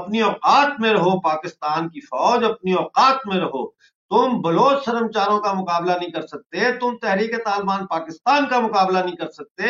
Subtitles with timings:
[0.00, 3.70] اپنی اوقات میں رہو، پاکستان کی فوج اپنی اوقات میں رہو۔
[4.10, 9.16] تم بلوچ سرمچاروں کا مقابلہ نہیں کر سکتے، تم تحریک طالبان پاکستان کا مقابلہ نہیں
[9.16, 9.62] کر سکتے۔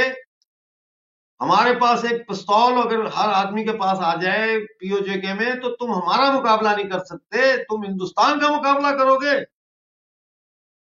[1.40, 5.34] ہمارے پاس ایک پستول اگر ہر آدمی کے پاس آ جائے پی او جے کے
[5.34, 9.44] میں، تو تم ہمارا مقابلہ نہیں کر سکتے، تم ہندوستان کا مقابلہ کرو گے۔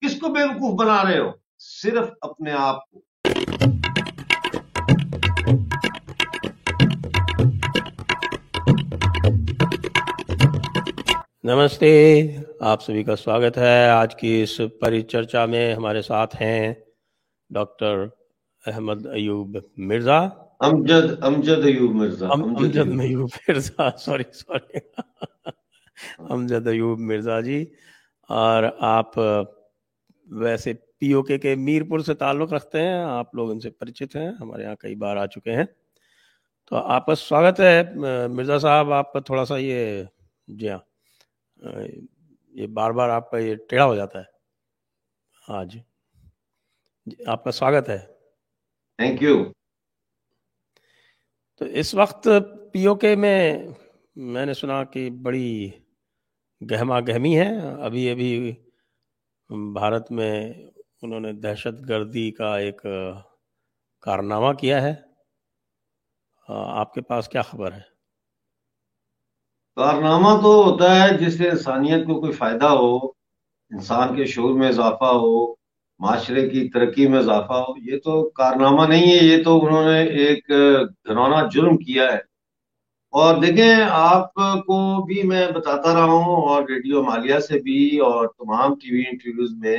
[0.02, 3.02] کس کو بے وقوف بنا رہے ہو؟ صرف اپنے آپ کو۔
[11.46, 11.92] نمستے
[12.60, 16.74] آپ سبھی کا سواگت ہے۔ آج کی اس پری چرچا میں ہمارے ساتھ ہیں
[17.50, 18.06] doctor
[18.68, 20.18] Ahmad Ayub Mirza.
[20.60, 23.30] Amjad Amjad Ayub Mirza Amjad Ayub.
[23.48, 24.78] Mirza sorry sorry.
[26.20, 27.66] Amjad Ayub Mirza ji.
[28.30, 29.12] اور آپ
[30.32, 33.70] ویسے پی او کے کے میر پور سے تعلق رکھتے ہیں۔ آپ لوگ ان سے
[33.70, 35.66] پریچت ہیں۔ ہمارے یہاں کئی بار آ چکے ہیں۔
[36.66, 37.84] تو آپ کا سواگت ہے۔
[38.28, 40.04] مرزا صاحب آپ کا تھوڑا سا یہ
[40.48, 40.95] جی ہاں۔
[42.50, 44.24] یہ بار بار آپ کا یہ ٹیڑھا ہو جاتا ہے۔
[45.50, 45.82] ہاں جی۔
[47.28, 47.98] آپ کا سواگت ہے۔
[48.98, 49.44] تھینک یو
[51.60, 52.28] تو اس وقت
[52.74, 53.68] پی او کے میں
[54.16, 55.72] میں نے سنا کہ بڑی
[56.72, 58.56] گہما گہمی ہے۔ ابھی ابھی
[59.74, 60.54] بھارت میں
[61.02, 62.86] انہوں نے دہشت گردی کا ایک
[64.02, 64.94] کارنامہ کیا ہے۔
[66.50, 67.95] آپ کے پاس کیا خبر ہے؟
[69.76, 72.96] کارنامہ تو ہوتا ہے جس سے انسانیت کو کوئی فائدہ ہو،
[73.72, 75.52] انسان کے شعور میں اضافہ ہو،
[76.00, 80.04] معاشرے کی ترقی میں اضافہ ہو، یہ تو کارنامہ نہیں ہے، یہ تو انہوں نے
[80.04, 80.50] ایک
[81.08, 82.36] گھرونا جرم کیا ہے۔
[83.14, 88.28] اور دیکھیں، آپ کو بھی میں بتاتا رہا ہوں اور ریڈیو مالیہ سے بھی اور
[88.28, 89.78] تمام ٹی وی انٹرویوز میں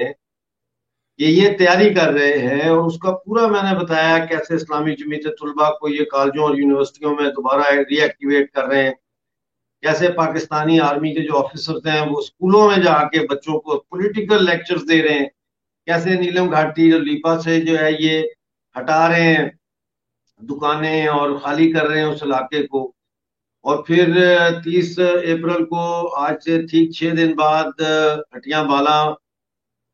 [1.18, 4.94] کہ یہ تیاری کر رہے ہیں اور اس کا پورا میں نے بتایا کیسے اسلامی
[4.96, 8.94] جمیت طلبہ کو یہ کالجوں اور یونیورسٹیوں میں دوبارہ ری ایکٹیویٹ کر رہے ہیں۔
[9.82, 14.44] کیسے پاکستانی آرمی کے جو آفیسرز ہیں، وہ اسکولوں میں جا کے بچوں کو پولیٹیکل
[14.44, 15.26] لیکچرز دے رہے ہیں۔
[15.86, 18.22] کیسے نیلم گھاٹی اور لیپا سے جو ہے یہ
[18.78, 19.48] ہٹا رہے ہیں،
[20.40, 22.92] دکانیں اور خالی کر رہے ہیں اس علاقے کو۔
[23.62, 24.14] اور پھر
[24.64, 27.80] تیس اپریل کو آج سے ٹھیک چھ دن بعد
[28.36, 29.12] ہٹیاں بالا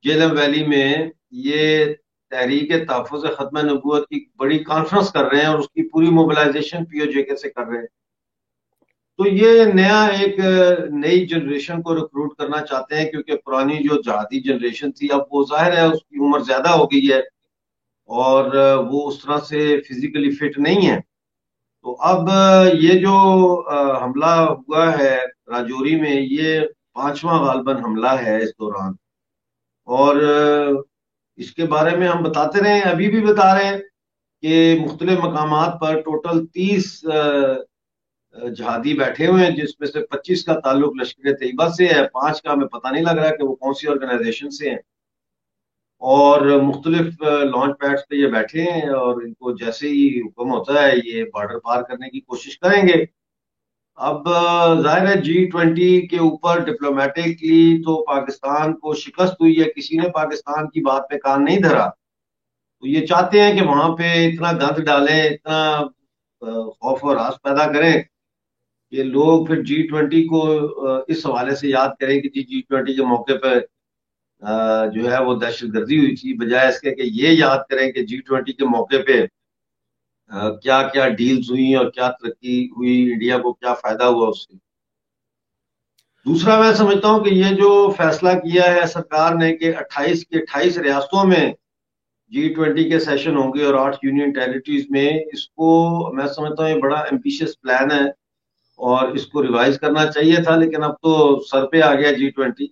[0.03, 0.95] جیلم ویلی میں
[1.31, 1.85] یہ
[2.31, 6.85] تحریک تحفظ ختم نبوت کی بڑی کانفرنس کر رہے ہیں اور اس کی پوری موبلائزیشن
[6.85, 7.87] پی او جے کے سے کر رہے ہیں۔
[9.23, 10.39] تو یہ نیا ایک
[10.91, 15.45] نئی جنریشن کو ریکروٹ کرنا چاہتے ہیں کیونکہ پرانی جو جہادی جنریشن تھی، اب وہ
[15.51, 17.19] ظاہر ہے اس کی عمر زیادہ ہو گئی ہے
[18.11, 18.51] اور
[18.91, 22.29] وہ اس طرح سے فزیکلی فٹ نہیں ہے تو اب
[22.81, 23.15] یہ جو
[24.03, 25.17] حملہ ہوا ہے
[25.53, 26.61] راجوری میں، یہ
[26.95, 28.93] پانچواں غالباً حملہ ہے اس دوران۔
[29.89, 30.17] اور
[31.39, 33.79] اس کے بارے میں ہم بتاتے رہے ہیں، ابھی بھی بتا رہے ہیں
[34.43, 37.05] کہ مختلف مقامات پر ٹوٹل تیس
[38.33, 42.43] جہادی بیٹھے ہوئے ہیں، جس میں سے پچیس کا تعلق لشکر طیبہ سے ہے، پانچ
[42.43, 44.77] کا ہمیں پتہ نہیں لگ رہا کہ وہ کون سی آرگنائزیشن سے ہیں۔
[45.99, 50.83] اور مختلف لانچ پیڈس پہ یہ بیٹھے ہیں اور ان کو جیسے ہی حکم ہوتا
[50.83, 53.05] ہے یہ بارڈر پار کرنے کی کوشش کریں گے۔
[53.95, 54.29] اب،
[54.83, 60.09] ظاہر ہے جی ٹوینٹی کے اوپر ڈپلومیٹکلی تو پاکستان کو شکست ہوئی ہے، کسی نے
[60.09, 61.89] پاکستان کی بات پہ کان نہیں دھرا۔
[62.81, 65.81] تو یہ چاہتے ہیں کہ وہاں پہ اتنا گند ڈالیں، اتنا
[66.71, 68.03] خوف و راز پیدا کریں۔
[68.93, 70.41] کہ لوگ پھر جی ٹوینٹی کو
[71.09, 73.59] اس حوالے سے یاد کریں کہ جی جی ٹوینٹی کے موقع پہ
[74.95, 78.03] جو ہے وہ دہشت گردی ہوئی تھی۔ بجائے اس کے کہ یہ یاد کریں کہ
[78.07, 79.25] جی ٹوینٹی کے موقع پہ
[80.63, 84.57] کیا کیا ڈیلز ہوئی اور کیا ترقی ہوئی انڈیا کو کیا فائدہ ہوا اس سے۔
[86.27, 90.39] دوسرا میں سمجھتا ہوں کہ یہ جو فیصلہ کیا ہے سرکار نے کہ اٹھائیس کے
[90.39, 91.47] اٹھائیس ریاستوں میں
[92.33, 95.71] جی ٹوینٹی کے سیشن ہوں گے اور آٹھ یونین ٹیریٹریز میں، اس کو
[96.15, 98.05] میں سمجھتا ہوں یہ بڑا ایمبیشیس پلان ہے۔
[98.83, 101.13] اور اس کو ریوائز کرنا چاہیے تھا، لیکن اب تو
[101.51, 102.67] سر پہ آ گیا جی ٹوینٹی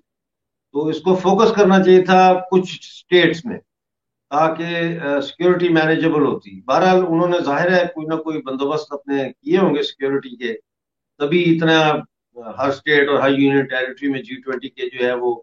[0.75, 3.59] تو اس کو فوکس کرنا چاہیے تھا کچھ اسٹیٹس میں،
[4.31, 4.67] تاکہ
[5.29, 9.75] سیکیورٹی مینیجبل ہوتی۔ بہرحال انہوں نے ظاہر ہے کوئی نہ کوئی بندوبست اپنے کیے ہوں
[9.75, 10.53] گے سیکیورٹی کے۔
[11.21, 11.79] تبھی اتنا
[12.59, 15.35] ہر اسٹیٹ اور ہر یونین ٹیریٹری میں جی ٹوینٹی کے جو ہے وہ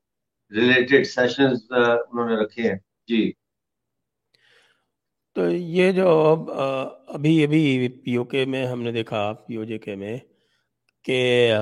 [0.51, 2.77] ریلیٹڈ سیشنز انہوں نے رکھے ہیں۔
[3.09, 3.31] جی۔
[5.35, 6.09] تو یہ جو
[7.07, 10.17] ابھی ابھی پی او کے میں ہم نے دیکھا پی او جے کے میں
[11.07, 11.55] کہ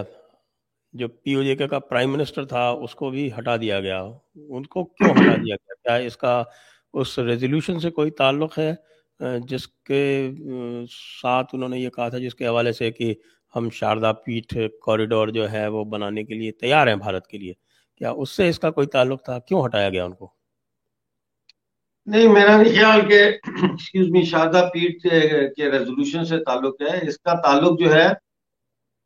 [0.94, 4.02] جو پی او جے کے کا پرائم منسٹر تھا، اس کو بھی ہٹا دیا گیا۔
[4.36, 6.44] ان کو کیوں ہٹا دیا گیا؟ کیا اس کا
[6.94, 8.74] اس ریزولوشن سے کوئی تعلق ہے؟
[9.40, 10.30] جس کے،
[11.22, 13.14] ساتھ انہوں نے یہ کہا تھا، جس کے حوالے سے کہ
[13.56, 17.54] ہم شاردا پیٹھ کوریڈور جو ہے، وہ بنانے کے لیے تیار ہیں بھارت کے لیے۔
[17.98, 20.30] کیا اس سے اس کا کوئی تعلق تھا؟ کیوں ہٹایا گیا ان کو؟
[22.06, 25.08] نہیں، میرا نہیں خیال کہ ایکسکیوز می شاردا پیٹھ
[25.56, 28.08] کے ریزولوشن سے تعلق ہے۔ اس کا تعلق جو ہے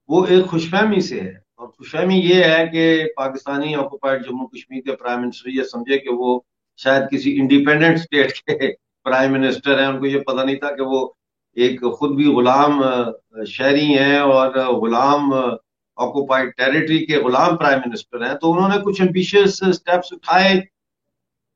[0.10, 4.48] وہ ایک خوش فہمی سے ہے۔ اور خوش فہمی یہ ہے کہ پاکستانی آکوپائڈ جموں
[4.48, 6.40] کشمیر کے پرائم منسٹر یہ سمجھے کہ وہ
[6.78, 8.72] شاید کسی انڈیپینڈنٹ اسٹیٹ کے
[9.04, 11.08] پرائم منسٹر ہیں۔ ان کو یہ پتہ نہیں تھا کہ وہ
[11.56, 12.82] ایک خود بھی غلام
[13.48, 14.52] شہری ہیں اور
[14.82, 15.34] غلام
[15.98, 20.54] آکوپائڈ ٹیریٹری کے غلام پرائم منسٹر ہیں۔ تو انہوں نے کچھ امبیشیس اسٹیپس اٹھائے،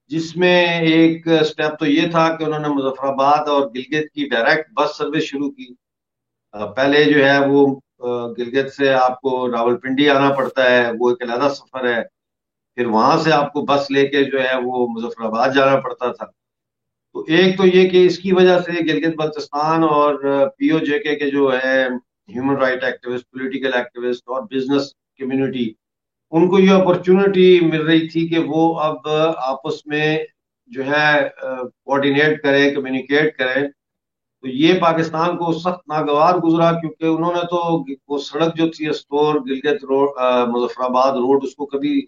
[0.07, 4.27] جس میں ایک اسٹیپ تو یہ تھا کہ انہوں نے مظفر آباد اور گلگت کی
[4.29, 5.73] ڈائریکٹ بس سروس شروع کی۔
[6.75, 7.79] پہلے جو ہے وہ
[8.37, 12.01] گلگت سے آپ کو راول پنڈی آنا پڑتا ہے، وہ ایک علیحدہ سفر ہے۔
[12.77, 16.11] پھر وہاں سے آپ کو بس لے کے جو ہے وہ مظفر آباد جانا پڑتا
[16.11, 20.13] تھا۔ تو ایک تو یہ کہ اس کی وجہ سے گلگت بلتستان اور
[20.57, 21.87] پی او جے کے جو ہے
[22.29, 25.69] human right activist political activist اور بزنس کمیونٹی
[26.31, 29.07] ان کو یہ اپرچونٹی مل رہی تھی کہ وہ اب
[29.37, 30.17] آپس میں
[30.67, 31.29] جو ہے
[31.85, 33.67] کوآڈینیٹ کریں کمیونیکیٹ کریں۔
[34.43, 37.59] تو یہ پاکستان کو سخت ناگوار گزرا کیونکہ انہوں نے تو
[38.07, 40.09] وہ سڑک جو تھی اسٹور گلگت روڈ
[40.53, 41.99] مظفر آباد روڈ، اس کو کبھی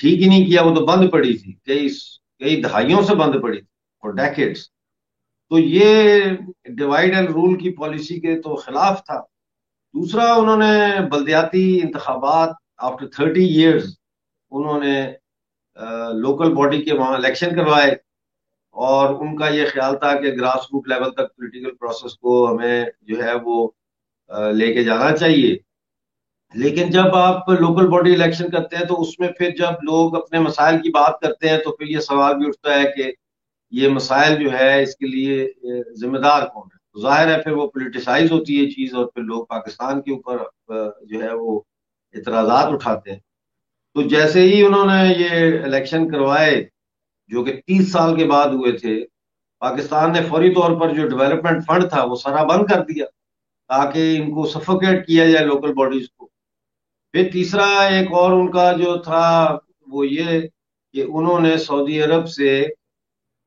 [0.00, 1.88] ٹھیک ہی نہیں کیا، وہ تو بند پڑی تھی، کئی
[2.38, 3.66] کئی دہائیوں سے بند پڑی تھی
[4.02, 4.68] اور ڈیکٹس
[5.50, 6.22] تو یہ
[6.78, 9.20] ڈیوائڈ اینڈ رول کی پالیسی کے تو خلاف تھا۔
[9.94, 13.94] دوسرا، انہوں نے بلدیاتی انتخابات آفٹر تھرٹی ایئرز
[14.50, 14.96] انہوں نے
[16.20, 17.94] لوکل باڈی کے وہاں الیکشن کروائے۔
[18.76, 22.84] اور ان کا یہ خیال تھا کہ گراس روٹ لیول تک پولیٹیکل پروسیس کو ہمیں
[23.02, 23.68] جو ہے وہ
[24.52, 25.56] لے کے جانا چاہیے۔
[26.54, 30.38] لیکن جب آپ لوکل باڈی الیکشن کرتے ہیں تو اس میں پھر جب لوگ اپنے
[30.38, 33.12] مسائل کی بات کرتے ہیں تو پھر یہ سوال بھی اٹھتا ہے کہ
[33.72, 35.46] یہ مسائل جو ہے اس کے لیے
[36.00, 39.44] ذمہ دار کون ہے؟ ظاہر ہے پھر وہ پولیٹیسائز ہوتی ہے چیز اور پھر لوگ
[39.46, 40.36] پاکستان کے اوپر
[41.02, 41.60] جو ہے وہ
[42.14, 43.18] اعتراضات اٹھاتے ہیں۔
[43.96, 46.64] تو جیسے ہی انہوں نے یہ الیکشن کروائے
[47.28, 49.04] جو کہ تیس سال کے بعد ہوئے تھے،
[49.58, 53.04] پاکستان نے فوری طور پر جو ڈیولپمنٹ فنڈ تھا، وہ سارا بند کر دیا
[53.68, 56.26] تاکہ ان کو سفوکیٹ کیا جائے لوکل باڈیز کو۔
[57.12, 60.40] پھر تیسرا ایک اور ان کا جو تھا، وہ یہ
[60.92, 62.66] کہ انہوں نے سعودی عرب سے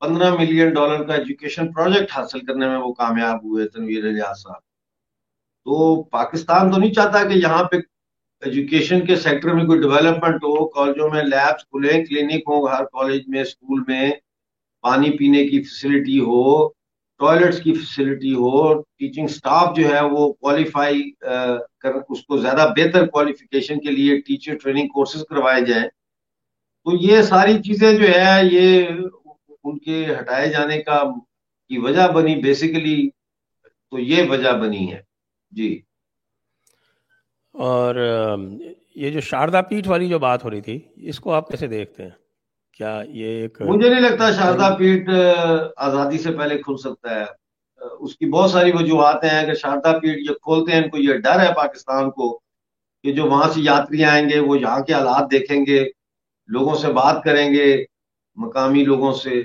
[0.00, 4.60] پندرہ ملین ڈالر کا ایجوکیشن پروجیکٹ حاصل کرنے میں وہ کامیاب ہوئے تنویر ریاض صاحب۔
[5.64, 7.76] تو پاکستان تو نہیں چاہتا کہ یہاں پہ
[8.42, 13.22] ایجوکیشن کے سیکٹر میں کوئی ڈیولپمنٹ ہو، کالجوں میں لیبس کھلے کلینک ہو ہر کالج
[13.28, 14.10] میں اسکول میں
[14.84, 16.68] پانی پینے کی فیسلٹی ہو
[17.20, 21.02] ٹوائلٹس کی فیسلٹی ہو ٹیچنگ سٹاف جو ہے وہ کوالیفائی
[21.80, 25.88] کر، اس کو زیادہ بہتر کوالیفیکیشن کے لیے ٹیچر ٹریننگ کورسز کروائے جائیں۔
[26.86, 28.86] تو یہ ساری چیزیں جو ہے یہ
[29.64, 31.02] ان کے ہٹائے جانے کا
[31.70, 32.98] کی وجہ بنی بیسیکلی
[33.90, 35.00] تو یہ وجہ بنی ہے۔
[35.52, 35.70] جی۔
[37.52, 37.94] اور
[38.94, 42.02] یہ جو شاردا پیٹ والی جو بات ہو رہی تھی، اس کو آپ کیسے دیکھتے
[42.02, 42.10] ہیں؟
[42.76, 45.08] کیا یہ ایک مجھے نہیں لگتا شاردا پیٹ
[45.76, 47.24] آزادی سے پہلے کھل سکتا ہے۔
[48.00, 51.14] اس کی بہت ساری وجوہات ہیں۔ کہ شاردا پیٹ یہ کھولتے ہیں، ان کو یہ
[51.14, 52.40] ڈر ہے پاکستان کو
[53.02, 55.84] کہ جو وہاں سے یاتری آئیں گے، وہ یہاں کے حالات دیکھیں گے،
[56.48, 57.84] لوگوں سے بات کریں گے،
[58.36, 59.40] مقامی لوگوں سے،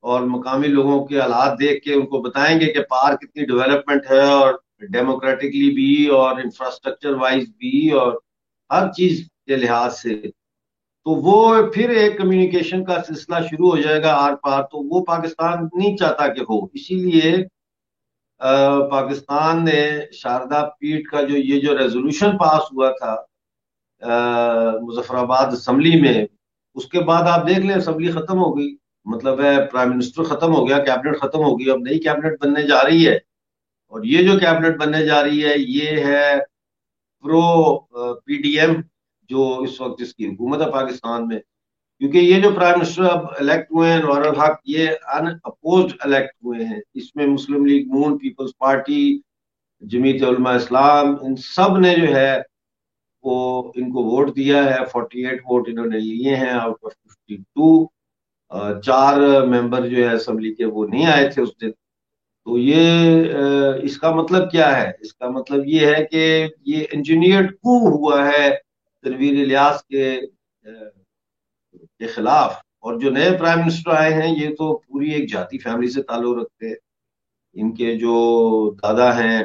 [0.00, 4.10] اور مقامی لوگوں کے حالات دیکھ کے ان کو بتائیں گے کہ پارک کتنی ڈیولپمنٹ
[4.10, 8.12] ہے اور ڈیموکریٹکلی بھی اور انفراسٹرکچر وائز بھی اور
[8.70, 14.02] ہر چیز کے لحاظ سے، تو وہ پھر ایک کمیونیکیشن کا سلسلہ شروع ہو جائے
[14.02, 17.36] گا آر پار، تو وہ پاکستان نہیں چاہتا کہ ہو۔ اسی لیے
[18.90, 19.82] پاکستان نے
[20.12, 23.14] شاردا پیٹ کا جو یہ جو ریزولوشن پاس ہوا تھا
[24.82, 26.24] مظفر آباد اسمبلی میں،
[26.76, 28.74] اس کے بعد آپ دیکھ لیں اسمبلی ختم ہو گئی۔
[29.04, 32.62] مطلب ہے پرائم منسٹر ختم ہو گیا کیبنٹ ختم ہو گئی۔ اب نئی کیبنٹ بننے
[32.62, 33.18] جا رہی ہے۔
[33.96, 36.32] اور یہ جو کیبنٹ بننے جا رہی ہے، یہ ہے
[37.24, 37.76] پرو
[38.14, 38.72] پی ڈی ایم
[39.30, 41.38] جو اس وقت جس کی حکومت ہے پاکستان میں۔
[42.00, 46.34] کیونکہ یہ جو پرائم منسٹر اب الیکٹ ہوئے ہیں نور الحق یہ ان اپوزڈ الیکٹ
[46.44, 49.02] ہوئے ہیں۔ اس میں مسلم لیگ مون پیپلز پارٹی
[49.82, 52.36] جمیت علماء اسلام ان سب نے جو ہے
[53.24, 56.92] وہ ان کو ووٹ دیا ہے۔ فورٹی ایٹ ووٹ انہوں نے لیے ہیں، آؤٹ آف
[56.92, 57.86] ففٹی ٹو
[58.86, 61.70] چار ممبر جو ہے اسمبلی کے وہ نہیں آئے تھے اس دن۔
[62.46, 66.22] تو یہ اس کا مطلب کیا ہے؟ اس کا مطلب یہ ہے کہ
[66.66, 68.48] یہ انجینئرڈ کو ہوا ہے
[69.04, 70.20] تنویر الیاس کے
[71.98, 75.90] کے خلاف؟ اور جو نئے پرائم منسٹر آئے ہیں، یہ تو پوری ایک جاتی فیملی
[75.90, 76.72] سے تعلق رکھتے
[77.56, 78.14] ان کے جو
[78.82, 79.38] دادا ہیں،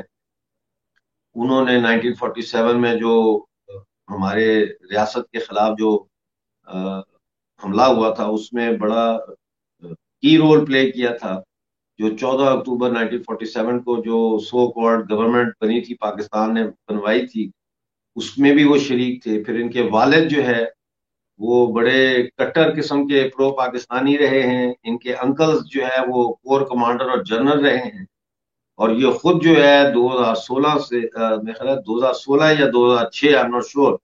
[1.35, 3.13] انہوں نے نائنٹین فورٹی سیون میں جو
[4.09, 4.47] ہمارے
[4.91, 5.91] ریاست کے خلاف جو
[7.63, 9.05] حملہ ہوا تھا، اس میں بڑا
[10.21, 11.39] کی رول پلے کیا تھا۔
[12.01, 16.63] جو چودہ اکتوبر نائنٹین فورٹی سیون کو جو سو کوڈ گورنمنٹ بنی تھی، پاکستان نے
[16.63, 17.51] بنوائی تھی،
[18.15, 20.65] اس میں بھی وہ شریک تھے۔ پھر ان کے والد جو ہے،
[21.37, 26.33] وہ بڑے کٹر قسم کے پرو پاکستانی رہے ہیں۔ ان کے انکلز جو ہے، وہ
[26.33, 28.05] کور کمانڈر اور جنرل رہے ہیں۔
[28.75, 30.99] اور یہ خود جو ہے، دو ہزار سولہ سے
[31.43, 33.97] میرا خیال ہے دو ہزار سولہ یا دو ہزار چھ آئی نوٹ شیور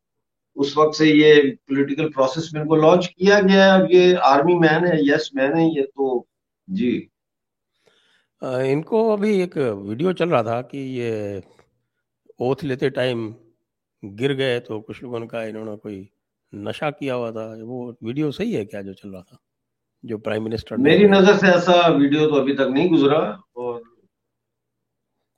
[0.56, 1.34] اس وقت سے یہ
[1.68, 5.34] پولیٹیکل پروسیس میں ان کو لانچ کیا گیا۔ ہے اب یہ آرمی مین ہے یس
[5.34, 6.24] مین ہے، یہ تو
[6.68, 7.08] جی۔
[8.42, 11.38] ان کو ابھی ایک ویڈیو چل رہا تھا کہ یہ
[12.40, 13.32] اوتھ لیتے ٹائم
[14.20, 16.06] گر گئے تو کچھ لوگوں نے کہا انہوں نے کوئی
[16.54, 19.38] نشہ کیا ہوا تھا۔ وہ ویڈیو صحیح ہے کیا جو چل رہا تھا؟
[20.04, 23.20] جو پرائم منسٹر میری نظر سے ایسا ویڈیو تو ابھی تک نہیں گزرا
[23.62, 23.82] اور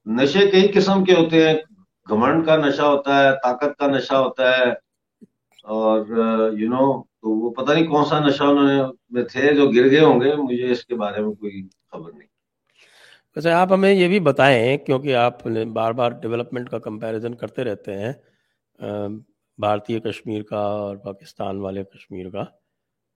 [0.05, 1.55] نشے کئی قسم کے ہوتے ہیں۔
[2.09, 4.71] گھمنڈ کا نشہ ہوتا ہے، طاقت کا نشہ ہوتا ہے
[5.63, 5.99] اور
[6.57, 10.03] یو نو تو وہ پتہ نہیں کون سا نشہ انہوں نے تھے جو گر گئے
[10.03, 12.28] ہوں گے، مجھے اس کے بارے میں کوئی خبر نہیں۔
[13.39, 17.93] ویسے آپ ہمیں یہ بھی بتائیں، کیونکہ آپ بار بار ڈیولپمنٹ کا کمپیریزن کرتے رہتے
[17.97, 18.13] ہیں
[19.57, 22.43] بھارتی کشمیر کا اور پاکستان والے کشمیر کا۔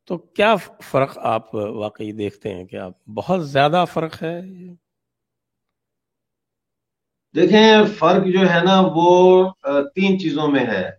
[0.08, 4.42] تو کیا فرق آپ واقعی دیکھتے ہیں کیا بہت زیادہ فرق ہے؟
[7.36, 9.50] دیکھیں، فرق جو ہے نا، وہ
[9.96, 10.90] تین چیزوں میں ہے۔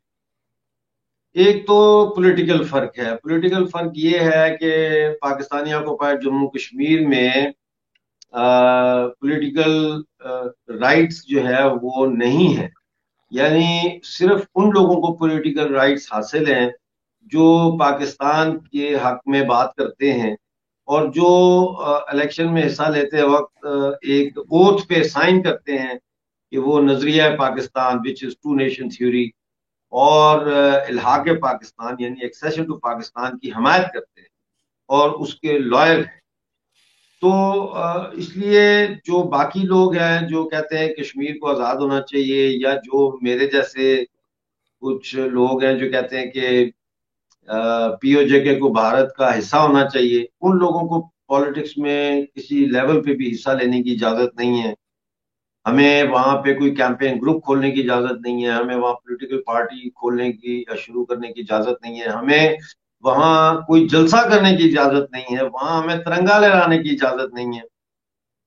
[1.33, 1.77] ایک تو
[2.15, 7.31] پولیٹیکل فرق ہے۔ پولیٹیکل فرق یہ ہے کہ پاکستانی آکوپائڈ جموں کشمیر میں
[9.21, 10.03] پولیٹیکل
[10.81, 12.69] رائٹس جو ہے وہ نہیں ہے۔
[13.31, 16.71] یعنی صرف ان لوگوں کو پولیٹیکل رائٹس حاصل ہیں
[17.23, 20.33] جو پاکستان کے حق میں بات کرتے ہیں
[20.89, 21.29] اور جو
[22.09, 23.67] الیکشن میں حصہ لیتے وقت
[24.03, 25.95] ایک اوتھ پہ سائن کرتے ہیں
[26.51, 29.31] کہ وہ نظریہ Pakistan which is two nation theory
[29.93, 30.47] اور
[30.89, 34.29] الحاق پاکستان یعنی ایکسیشن ٹو پاکستان کی حمایت کرتے ہیں
[34.89, 36.24] اور اس کے لائر ہیں۔
[37.25, 37.31] تو
[38.13, 38.65] اس لیے
[39.07, 43.47] جو باقی لوگ ہیں، جو کہتے ہیں کشمیر کو آزاد ہونا چاہیے، یا جو میرے
[43.51, 43.95] جیسے
[44.83, 46.65] کچھ لوگ ہیں جو کہتے ہیں کہ
[48.01, 52.01] پی او جے کے کو بھارت کا حصہ ہونا چاہیے، ان لوگوں کو پالیٹکس میں
[52.35, 54.73] کسی لیول پہ بھی حصہ لینے کی اجازت نہیں ہے۔
[55.67, 59.91] ہمیں وہاں پہ کوئی کیمپین گروپ کھولنے کی اجازت نہیں ہے، ہمیں وہاں پولیٹیکل پارٹی
[59.91, 62.57] کھولنے کی یا شروع کرنے کی اجازت نہیں ہے۔ ہمیں
[63.05, 67.53] وہاں کوئی جلسہ کرنے کی اجازت نہیں ہے، وہاں ہمیں ترنگا لہرانے کی اجازت نہیں
[67.53, 67.75] ہے۔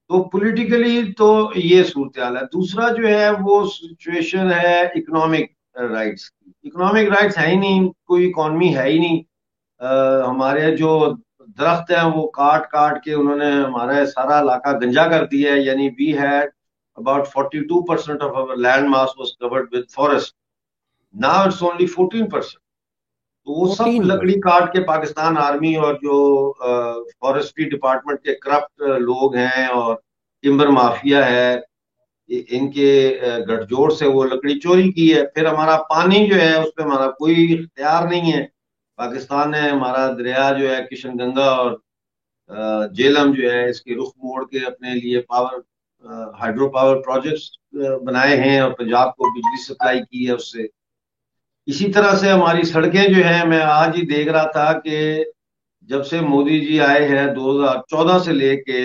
[0.07, 6.51] تو پولیٹیکلی تو یہ صورتحال ہے۔ دوسرا جو ہے، وہ سچویشن ہے اکنامک رائٹس کی۔
[6.63, 9.23] اکنامک رائٹس ہے ہی نہیں، کوئی اکانومی ہے ہی نہیں۔
[10.27, 15.25] ہمارے جو درخت ہیں، وہ کاٹ کاٹ کے انہوں نے ہمارا سارا علاقہ گنجا کر
[15.25, 16.49] دیا ہے۔ یعنی we had
[16.95, 20.35] about forty two percent of our land mass was covered with forest
[21.13, 22.66] now only fourteen percent
[23.47, 26.17] تو وہ سب لکڑی کاٹ کے پاکستان آرمی اور جو
[27.19, 29.95] فارسٹری ڈپارٹمنٹ کے کرپٹ لوگ ہیں اور
[30.43, 31.53] ٹمبر مافیا ہے
[32.29, 32.89] ان کے
[33.49, 36.81] گٹھ جوڑ سے وہ لکڑی چوری کی ہے۔ پھر ہمارا پانی جو ہے اس پہ
[36.81, 38.45] ہمارا کوئی اختیار نہیں ہے۔
[38.99, 41.71] پاکستان نے ہمارا دریا جو ہے کشن گنگا اور
[42.93, 45.59] جیلم جو ہے اس کے رخ موڑ کے اپنے لیے پاور
[46.39, 47.49] ہائیڈرو پاور پروجیکٹس
[48.05, 50.67] بنائے ہیں اور پنجاب کو بجلی سپلائی کی ہے اس سے۔
[51.67, 54.97] اسی طرح سے ہماری سڑکیں جو ہیں، میں آج ہی دیکھ رہا تھا کہ
[55.89, 58.83] جب سے مودی جی آئے ہیں دو ہزار چودہ سے لے کے،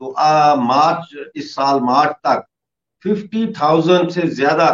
[0.00, 0.12] تو
[0.62, 2.40] مارچ، اس سال مارچ تک
[3.04, 4.68] ففٹی تھاؤزینڈ سے زیادہ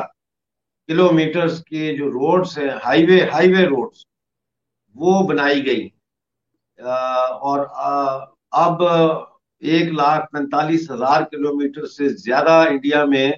[0.89, 4.05] کلومیٹرز کے جو روڈز ہیں، highway highway roads,
[4.97, 5.89] وہ بنائی گئی۔
[7.47, 7.67] اور
[8.65, 8.83] اب
[9.63, 13.29] ایک لاکھ پینتالیس ہزار کلو میٹر سے زیادہ انڈیا میں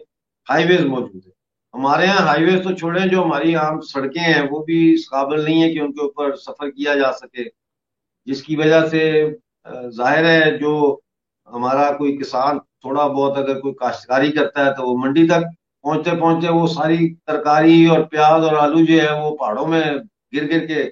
[0.50, 1.35] ہائی ویز موجود ہیں۔
[1.76, 5.44] ہمارے یہاں ہائی ویز تو چھوڑیں، جو ہماری عام سڑکیں ہیں، وہ بھی اس قابل
[5.44, 7.44] نہیں ہے کہ ان کے اوپر سفر کیا جا سکے۔
[8.26, 9.02] جس کی وجہ سے
[9.96, 10.72] ظاہر ہے، جو
[11.48, 15.44] ہمارا کوئی کسان تھوڑا بہت اگر کوئی کاشتکاری کرتا ہے تو وہ منڈی تک
[15.84, 19.82] پہنچتے پہنچتے وہ ساری ترکاری اور پیاز اور آلو جو ہے، وہ پہاڑوں میں
[20.34, 20.82] گر گر کے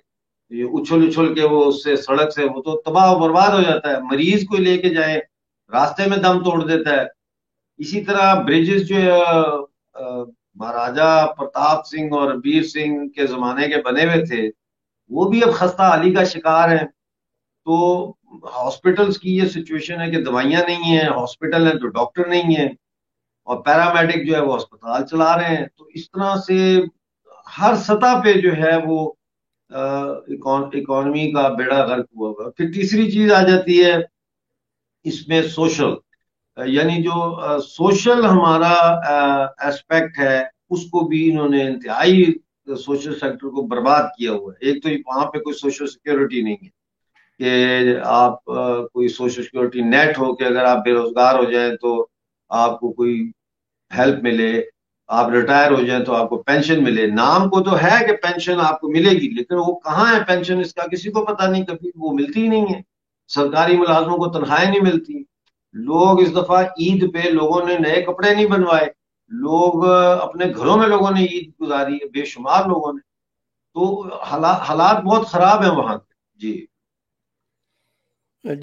[0.51, 3.91] اچھل اچھل کے وہ اس سے، سڑک سے وہ تو تباہ و برباد ہو جاتا
[3.91, 5.17] ہے۔ مریض کو لے کے جائیں،
[5.73, 7.05] راستے میں دم توڑ دیتا ہے۔
[7.81, 8.97] اسی طرح بریجز جو
[10.55, 14.51] مہاراجا پرتاپ سنگھ اور بیر سنگھ کے زمانے کے بنے ہوئے تھے،
[15.11, 16.87] وہ بھی اب خستہ حالی کا شکار ہیں۔
[17.65, 17.75] تو
[18.55, 22.69] ہاسپٹلس کی یہ سچویشن ہے کہ دوائیاں نہیں ہیں، ہاسپٹل ہیں تو ڈاکٹر نہیں ہیں
[23.45, 26.57] اور پیرامیڈک جو ہے وہ اسپتال چلا رہے ہیں۔ تو اس طرح سے
[27.59, 29.13] ہر سطح پہ جو ہے وہ
[29.71, 33.95] اکانومی کا بیڑا غرق ہوا ہوا۔ پھر تیسری چیز آ جاتی ہے،
[35.05, 35.93] اس میں سوشل۔
[36.57, 37.15] یعنی جو
[37.59, 38.73] سوشل ہمارا
[39.69, 42.25] اسپیکٹ ہے، اس کو بھی انہوں نے انتہائی
[42.85, 46.57] سوشل سیکٹر کو برباد کیا ہوا ہے۔ ایک تو وہاں پہ کوئی سوشل سیکورٹی نہیں
[46.63, 46.69] ہے
[47.39, 52.07] کہ آپ کوئی سوشل سیکورٹی نیٹ ہو کہ اگر آپ بے روزگار ہو جائیں تو
[52.51, 53.31] آپ کو کوئی
[53.99, 54.63] ہیلپ ملے،
[55.09, 58.61] آپ ریٹائر ہو جائیں تو آپ کو پینشن ملے۔ نام کو تو ہے کہ پینشن
[58.61, 61.65] آپ کو ملے گی، لیکن وہ کہاں ہے پینشن اس کا کسی کو پتا نہیں،
[61.65, 62.81] کبھی وہ ملتی ہی نہیں ہے۔
[63.29, 65.23] سرکاری ملازموں کو تنخواہیں نہیں ملتی۔
[65.75, 68.87] لوگ اس دفعہ عید پہ لوگوں نے نئے کپڑے نہیں بنوائے۔
[69.29, 69.87] لوگ
[70.23, 73.01] اپنے گھروں میں لوگوں نے عید گزاری ہے بے شمار لوگوں نے۔
[73.75, 76.67] تو حالات بہت خراب ہیں وہاں کے۔ جی۔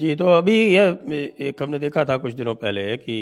[0.00, 0.80] جی تو ابھی یہ،
[1.36, 3.12] ایک ہم نے دیکھا تھا کچھ دنوں پہلے کہ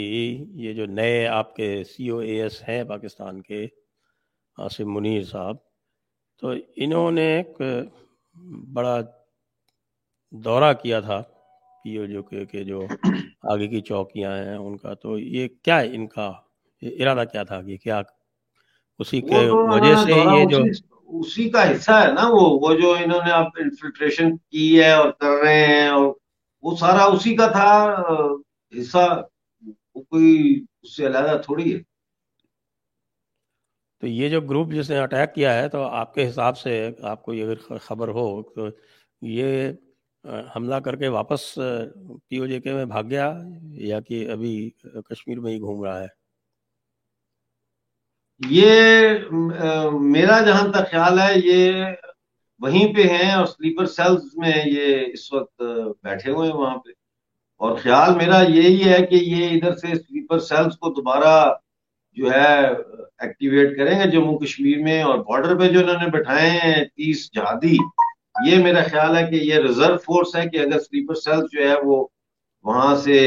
[0.53, 3.67] یہ جو نئے آپ کے سی او اے ایس ہیں پاکستان کے
[4.57, 5.55] آصم منیر صاحب،
[6.39, 7.61] تو انہوں نے ایک
[8.73, 8.99] بڑا
[10.31, 11.23] دورہ کیا تھا۔
[11.83, 12.81] پی او جو کہ جو
[13.43, 16.31] آگے کی چوکیاں ہیں ان کا تو یہ کیا ان کا؟
[16.81, 18.01] ارادہ کیا تھا کہ کیا
[18.99, 20.63] اسی کے وجہ سے یہ جو
[21.19, 25.11] اسی کا حصہ ہے نا وہ وہ جو انہوں نے اب انفلٹریشن کی ہے اور
[25.11, 26.13] کر رہے ہیں اور
[26.63, 27.71] وہ سارا اسی کا تھا
[28.73, 29.21] حصہ
[29.93, 31.79] کوئی اس سے علیحدہ تھوڑی ہے۔
[33.99, 37.23] تو یہ جو گروپ جس نے اٹیک کیا ہے تو آپ کے حساب سے آپ
[37.23, 37.45] کو یہ
[37.81, 38.67] خبر ہو تو
[39.21, 39.71] یہ
[40.55, 41.53] حملہ کر کے واپس
[42.27, 43.31] پی او جے کے میں بھاگ گیا،
[43.81, 44.69] یا کہ ابھی
[45.09, 46.07] کشمیر میں ہی گھوم رہا ہے؟
[48.41, 48.69] یہ
[50.11, 51.83] میرا جہاں تک خیال ہے، یہ
[52.61, 55.61] وہیں پہ ہیں اور سلیپر سیلز میں یہ اس وقت
[56.03, 56.91] بیٹھے ہوئے ہیں وہاں پہ۔
[57.61, 61.33] اور خیال میرا یہی ہے کہ یہ ادھر سے سلیپر سیلز کو دوبارہ
[62.17, 62.67] جو ہے،
[63.19, 67.29] ایکٹیویٹ کریں گے جموں کشمیر میں اور بارڈر پہ جو انہوں نے بٹھائے ہیں، تیس
[67.33, 67.77] جہادی
[68.45, 71.75] یہ میرا خیال ہے کہ یہ ریزرو فورس ہے کہ اگر سلیپر سیلز جو ہے
[71.83, 72.05] وہ
[72.65, 73.17] وہاں سے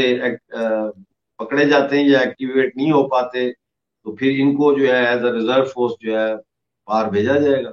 [1.39, 5.25] پکڑے جاتے ہیں یا ایکٹیویٹ نہیں ہو پاتے، تو پھر ان کو جو ہے ایز
[5.25, 6.27] اے ریزرو فورس جو ہے
[6.89, 7.71] پار بھیجا جائے گا۔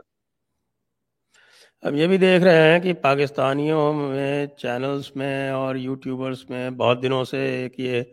[1.83, 7.01] اب یہ بھی دیکھ رہے ہیں کہ پاکستانیوں میں چینلز میں اور یوٹیوبرز میں بہت
[7.03, 8.03] دنوں سے ایک یہ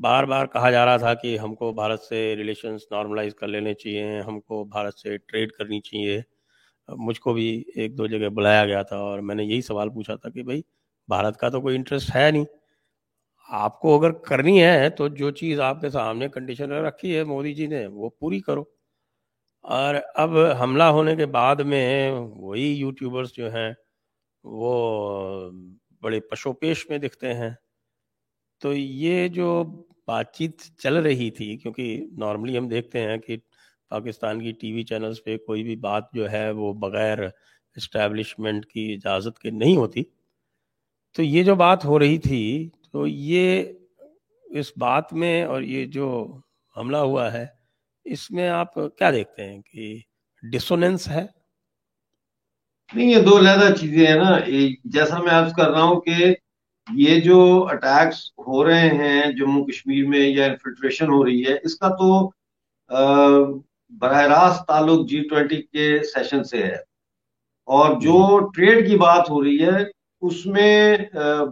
[0.00, 3.74] بار بار کہا جا رہا تھا کہ ہم کو بھارت سے ریلیشنز نارملائز کر لینے
[3.74, 6.20] چاہیے، ہم کو بھارت سے ٹریڈ کرنی چاہیے۔
[6.98, 10.14] مجھ کو بھی ایک دو جگہ بلایا گیا تھا اور میں نے یہی سوال پوچھا
[10.14, 10.62] تھا کہ بھائی
[11.08, 12.44] بھارت کا تو کوئی انٹرسٹ ہے نہیں۔
[13.48, 17.54] آپ کو اگر کرنی ہے تو جو چیز آپ کے سامنے کنڈیشن رکھی ہے مودی
[17.54, 18.64] جی نے وہ پوری کرو۔
[19.64, 23.72] اور اب حملہ ہونے کے بعد میں وہی یوٹیوبرز جو ہیں
[24.44, 24.74] وہ
[26.02, 27.50] بڑے پشو پیش میں دکھتے ہیں۔
[28.60, 29.64] تو یہ جو
[30.06, 33.36] بات چیت چل رہی تھی کیونکہ نارملی ہم دیکھتے ہیں کہ
[33.90, 37.18] پاکستان کی ٹی وی چینلز پہ کوئی بھی بات جو ہے وہ بغیر
[37.76, 40.02] اسٹیبلشمنٹ کی اجازت کے نہیں ہوتی۔
[41.16, 43.62] تو یہ جو بات ہو رہی تھی، تو یہ
[44.44, 46.08] اس بات میں اور یہ جو
[46.76, 47.46] حملہ ہوا ہے،
[48.06, 49.98] اس میں آپ کیا دیکھتے ہیں کہ
[50.42, 51.24] ڈسوننس ہے؟
[52.94, 54.38] نہیں، یہ دو علیحدہ چیزیں ہیں نا۔
[54.84, 56.34] جیسا میں عرض کر رہا ہوں کہ
[56.88, 61.74] یہ جو اٹیکس ہو رہے ہیں جموں کشمیر میں یا انفلٹریشن ہو رہی ہے، اس
[61.78, 62.08] کا تو
[63.90, 66.76] براہ راست تعلق جی ٹوینٹی کے سیشن سے ہے۔
[67.68, 69.82] اور جو ٹریڈ کی بات ہو رہی ہے
[70.22, 70.96] اس میں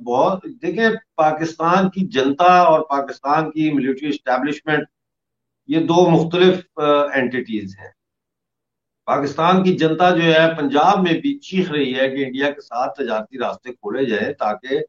[0.05, 4.89] بہت دیکھیں پاکستان کی جنتا اور پاکستان کی ملٹری اسٹیبلشمنٹ
[5.69, 6.79] یہ دو مختلف
[7.15, 7.91] اینٹیز ہیں۔
[9.07, 12.99] پاکستان کی جنتا جو ہے پنجاب میں بھی چیخ رہی ہے کہ انڈیا کے ساتھ
[12.99, 14.81] تجارتی راستے کھولے جائیں تاکہ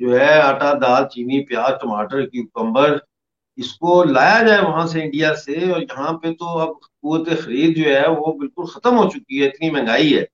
[0.00, 2.96] جو ہے آٹا دال چینی پیاز ٹماٹر کی کمبر
[3.58, 6.70] اس کو لایا جائے وہاں سے انڈیا سے، اور یہاں پہ تو اب
[7.02, 10.24] قوت خرید جو ہے وہ بالکل ختم ہو چکی ہے، اتنی مہنگائی ہے۔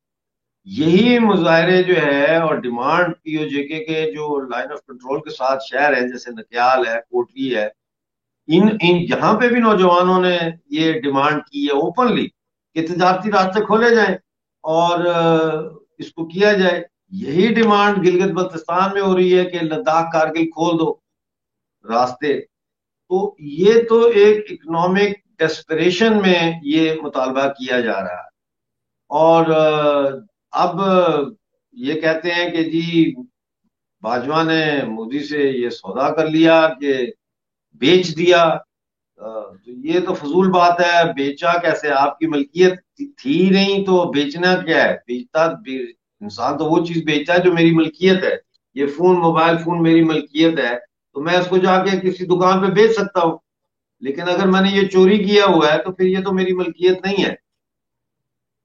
[0.66, 5.30] یہی مظاہرے جو ہے اور ڈیمانڈ پی او جے کے جو لائن آف کنٹرول کے
[5.30, 7.68] ساتھ شہر ہیں جیسے نکیال ہے، کوٹلی ہے،
[8.48, 10.36] ان ان، یہاں پہ بھی نوجوانوں نے
[10.70, 12.26] یہ ڈیمانڈ کی ہے اوپنلی
[12.76, 14.14] کہ تجارتی راستے کھولے جائیں
[14.64, 15.04] اور
[15.98, 16.82] اس کو کیا جائے۔
[17.20, 20.92] یہی ڈیمانڈ گلگت بلتستان میں ہو رہی ہے کہ لداخ کارگل کھول دو۔
[21.84, 22.38] راستے
[23.10, 28.28] تو یہ تو ایک اکنامک ڈیسپریشن میں یہ مطالبہ کیا جا رہا ہے۔
[29.08, 29.46] اور
[30.50, 30.80] اب،
[31.72, 33.14] یہ کہتے ہیں کہ جی
[34.02, 37.06] باجوہ نے مودی سے یہ سودا کر لیا کہ
[37.72, 38.54] بیچ دیا۔
[39.16, 42.74] تو یہ تو فضول بات ہے، بیچا کیسے؟ آپ کی ملکیت
[43.22, 45.44] تھی نہیں تو بیچنا کیا ہے؟ بیچتا
[46.20, 48.36] انسان تو وہ چیز بیچتا ہے جو میری ملکیت ہے۔
[48.74, 52.60] یہ فون، موبائل فون میری ملکیت ہے۔ تو میں اس کو جا کے کسی دکان
[52.60, 53.38] پہ بیچ سکتا ہوں۔
[54.00, 57.04] لیکن اگر میں نے یہ چوری کیا ہوا ہے تو پھر یہ تو میری ملکیت
[57.04, 57.34] نہیں ہے۔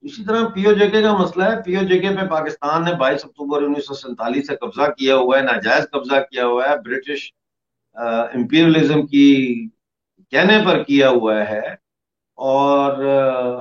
[0.02, 2.84] اسی طرح پی او جے کے کا مسئلہ ہے۔ پی او جے کے پہ پاکستان
[2.84, 6.70] نے بائیس اکتوبر انیس سو سینتالیس سے قبضہ کیا ہوا ہے، ناجائز قبضہ کیا ہوا
[6.70, 7.34] ہے۔ برٹش
[8.34, 9.56] امپیریلزم کی
[10.32, 11.86] کہنے پر کیا ہوا ہے۔
[12.36, 13.06] اور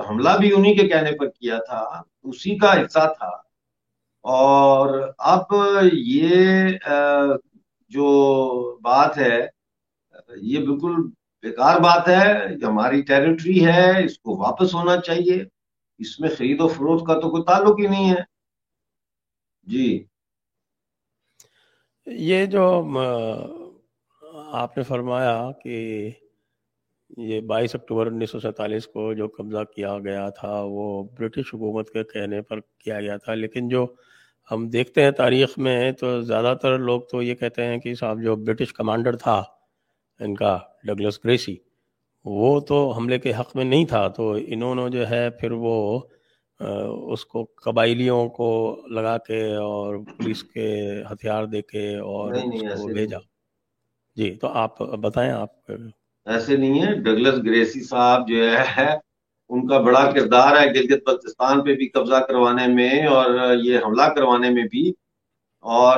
[0.09, 3.29] حملہ بھی انہی کے کہنے پر کیا تھا۔ اسی کا حصہ تھا۔
[4.21, 5.41] اور اب
[5.93, 6.67] یہ
[7.95, 8.07] جو
[8.81, 9.37] بات ہے،
[10.41, 10.93] یہ بالکل
[11.43, 15.43] بیکار بات ہے یہ ہماری ٹیریٹری ہے، اس کو واپس ہونا چاہیے۔
[15.99, 18.21] اس میں خرید و فروخت کا تو کوئی تعلق ہی نہیں ہے۔
[19.67, 19.87] جی۔
[22.07, 22.63] یہ جو
[24.53, 25.75] آپ نے فرمایا کہ
[27.17, 31.89] یہ بائیس اکتوبر انیس سو سینتالیس کو جو قبضہ کیا گیا تھا، وہ برٹش حکومت
[31.89, 33.85] کے کہنے پر کیا گیا تھا، لیکن جو
[34.51, 38.21] ہم دیکھتے ہیں تاریخ میں تو زیادہ تر لوگ تو یہ کہتے ہیں کہ صاحب
[38.21, 39.43] جو برٹش کمانڈر تھا
[40.19, 41.55] ان کا ڈگلس گریسی
[42.25, 45.99] وہ تو حملے کے حق میں نہیں تھا۔ تو انہوں نے جو ہے پھر وہ
[47.13, 48.49] اس کو قبائلیوں کو
[48.89, 50.67] لگا کے اور پولیس کے
[51.11, 53.17] ہتھیار دے کے اور اس کو بھیجا۔
[54.15, 55.71] جی تو آپ بتائیں آپ۔
[56.25, 58.43] ایسے نہیں ہے ڈگلس گریسی صاحب جو
[58.77, 58.97] ہے
[59.49, 64.03] ان کا بڑا کردار ہے گلگت بلتستان پہ بھی قبضہ کروانے میں اور یہ حملہ
[64.03, 64.93] کروانے میں بھی۔
[65.59, 65.97] اور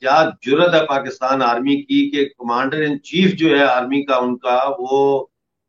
[0.00, 4.38] کیا جرت ہے پاکستان آرمی کی کہ کمانڈر ان چیف جو ہے آرمی کا، ان
[4.38, 5.26] کا وہ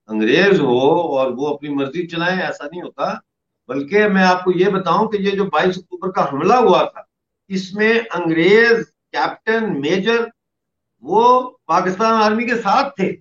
[0.08, 3.14] انگریز ہو اور وہ اپنی مرضی چلائیں، ایسا نہیں ہوتا۔
[3.68, 7.02] بلکہ میں آپ کو یہ بتاؤں کہ یہ جو بائیس اکتوبر کا حملہ ہوا تھا،
[7.48, 10.26] اس میں انگریز کیپٹن، میجر
[11.02, 13.16] وہ پاکستان آرمی کے ساتھ تھے۔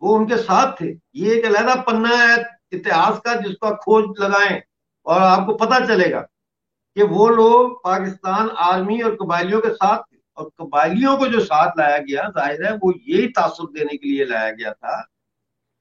[0.00, 4.04] وہ ان کے ساتھ تھے۔ یہ ایک علیحدہ پنہ ہے اتہاس کا جس کا کھوج
[4.20, 4.60] لگائیں
[5.06, 6.22] اور آپ کو پتا چلے گا
[6.96, 10.02] کہ وہ لوگ پاکستان آرمی اور قبائلیوں کے ساتھ
[10.38, 14.24] اور قبائلیوں کو جو ساتھ لایا گیا، ظاہر ہے وہ یہی تاثر دینے کے لیے
[14.24, 15.00] لایا گیا تھا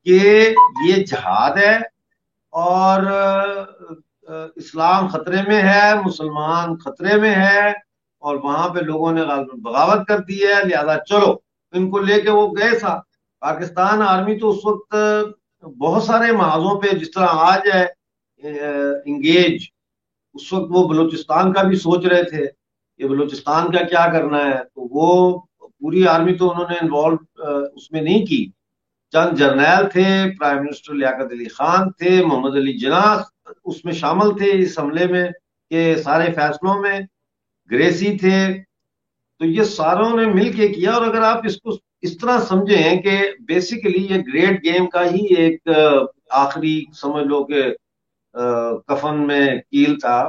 [0.06, 0.54] کہ
[0.86, 1.76] یہ جہاد ہے
[2.54, 3.04] اور
[4.58, 7.70] اسلام خطرے میں ہے، مسلمان خطرے میں ہے
[8.24, 9.22] اور وہاں پہ لوگوں نے
[9.64, 11.36] بغاوت کر دی ہے، لہذا چلو،
[11.74, 13.00] ان کو لے کے وہ گئے تھا
[13.42, 14.96] پاکستان آرمی تو اس وقت
[15.64, 17.86] بہت سارے محاذوں پہ جس طرح آج ہے
[19.06, 19.64] انگیج،
[20.36, 22.46] اس وقت وہ بلوچستان کا بھی سوچ رہے تھے
[23.00, 27.18] کہ بلوچستان کا کیا کرنا ہے، تو وہ پوری آرمی تو انہوں نے انوالو
[27.76, 28.46] اس میں نہیں کی۔
[29.14, 30.08] چند جرنیل تھے،
[30.40, 33.22] پرائم منسٹر لیاقت علی خان تھے، محمد علی جناح
[33.66, 35.28] اس میں شامل تھے اس حملے میں
[35.72, 37.00] کہ سارے فیصلوں میں،
[37.70, 38.40] گریسی تھے۔
[39.40, 41.70] تو یہ ساروں نے مل کے کیا اور اگر آپ اس کو
[42.04, 45.70] اس طرح سمجھیں کہ بیسیکلی یہ گریٹ گیم کا ہی ایک
[46.40, 47.64] آخری سمجھ لو کہ
[48.88, 50.20] کفن میں کیل تھا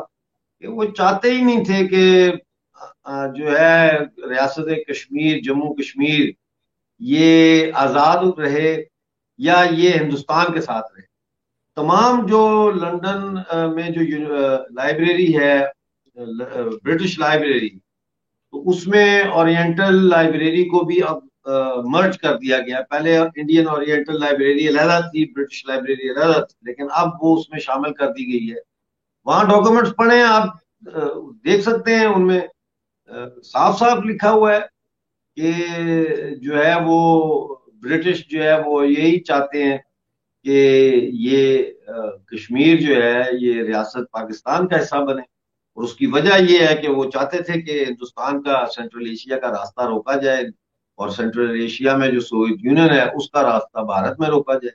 [0.63, 2.33] کہ وہ چاہتے ہی نہیں تھے کہ
[3.37, 3.91] جو ہے
[4.31, 6.31] ریاست کشمیر، جموں کشمیر
[7.01, 8.83] یہ آزاد رہے
[9.39, 11.03] یا یہ ہندوستان کے ساتھ رہے۔
[11.77, 13.35] تمام جو لندن
[13.75, 14.03] میں جو
[14.71, 15.59] لائبریری ہے
[16.85, 21.19] برٹش لائبریری تو اس میں اورینٹل لائبریری کو بھی اب
[21.85, 26.87] مرج کر دیا گیا۔ پہلے انڈین اورینٹل لائبریری علیحدہ تھی برٹش لائبریری علیحدہ تھی، لیکن
[26.91, 28.61] اب وہ اس میں شامل کر دی گئی ہے۔
[29.25, 30.49] وہاں ڈاکومنٹس پڑھیں، آپ
[31.45, 32.41] دیکھ سکتے ہیں۔ ان میں
[33.45, 34.61] صاف صاف لکھا ہوا ہے
[35.37, 35.53] کہ
[36.35, 36.99] جو ہے وہ
[37.83, 39.79] برٹش جو ہے وہ یہی چاہتے ہیں
[40.45, 40.59] کہ
[41.13, 41.65] یہ
[42.27, 45.23] کشمیر جو ہے، یہ ریاست پاکستان کا حصہ بنے۔
[45.75, 49.39] اور اس کی وجہ یہ ہے کہ وہ چاہتے تھے کہ ہندوستان کا سینٹرل ایشیا
[49.39, 50.43] کا راستہ روکا جائے۔
[51.01, 54.71] اور سینٹرل ایشیا میں جو سوویت یونین ہے، اس کا راستہ بھارت میں روکا جائے۔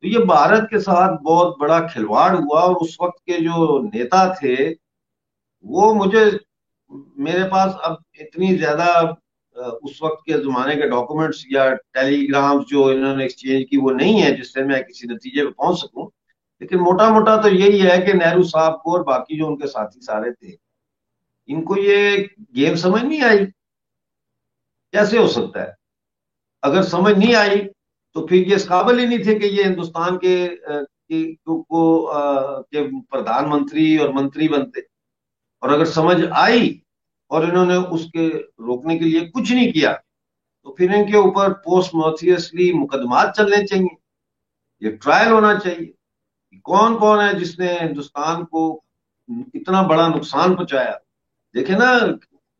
[0.00, 4.32] تو یہ بھارت کے ساتھ بہت بڑا کھلواڑ ہوا اور اس وقت کے جو نیتا
[4.32, 4.74] تھے،
[5.64, 6.24] وہ مجھے
[7.16, 8.88] میرے پاس اب اتنی زیادہ
[9.82, 13.90] اس وقت کے زمانے کے ڈاکومنٹس یا ٹیلی گرامس جو انہوں نے ایکسچینج کی، وہ
[13.90, 16.06] نہیں ہے جس سے میں کسی نتیجے پہ پہنچ سکوں۔
[16.60, 19.66] لیکن موٹا موٹا تو یہی ہے کہ نہرو صاحب کو اور باقی جو ان کے
[19.66, 20.56] ساتھی سارے تھے،
[21.46, 22.24] ان کو یہ
[22.56, 23.38] گیم سمجھ نہیں آئی۔
[24.92, 25.70] کیسے ہو سکتا ہے؟
[26.62, 27.68] اگر سمجھ نہیں آئی
[28.14, 30.48] تو پھر یہ اس قابل ہی نہیں تھے کہ یہ ہندوستان کے
[33.10, 34.80] پردھان منتری اور منتری بنتے۔
[35.60, 36.80] اور اگر سمجھ آئی
[37.28, 39.96] اور انہوں نے اس کے روکنے کے لیے کچھ نہیں کیا،
[40.62, 43.94] تو پھر ان کے اوپر پوسٹ موتھیسلی مقدمات چلنے چاہیے۔
[44.80, 45.92] یہ ٹرائل ہونا چاہیے۔
[46.58, 48.80] کون کون ہے جس نے ہندوستان کو
[49.28, 50.92] اتنا بڑا نقصان پہنچایا؟
[51.54, 51.98] دیکھیں نا،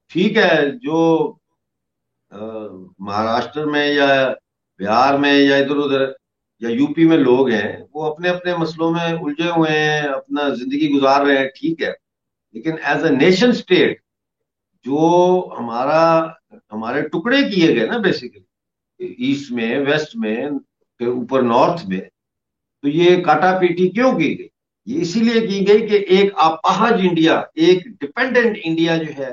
[0.09, 1.35] ٹھیک ہے جو
[2.99, 4.33] مہاراشٹر میں یا
[4.79, 6.01] بہار میں یا ادھر ادھر
[6.61, 10.49] یا یو پی میں لوگ ہیں، وہ اپنے اپنے مسئلوں میں الجھے ہوئے ہیں، اپنا
[10.49, 11.93] زندگی گزار رہے ہیں، ٹھیک ہے۔
[12.53, 14.01] لیکن ایز اے نیشن اسٹیٹ
[14.85, 14.99] جو
[15.59, 16.27] ہمارا،
[16.73, 18.43] ہمارے ٹکڑے کیے گئے نا بیسیکلی
[18.99, 20.47] ایسٹ میں ویسٹ میں
[21.01, 22.01] اوپر نارتھ میں،
[22.83, 24.49] تو یہ کاٹا پیٹی کیوں کی گئی؟
[24.87, 29.31] یہ اسی لیے کی گئی کہ ایک اپاہج انڈیا، ایک ڈپینڈنٹ انڈیا جو ہے،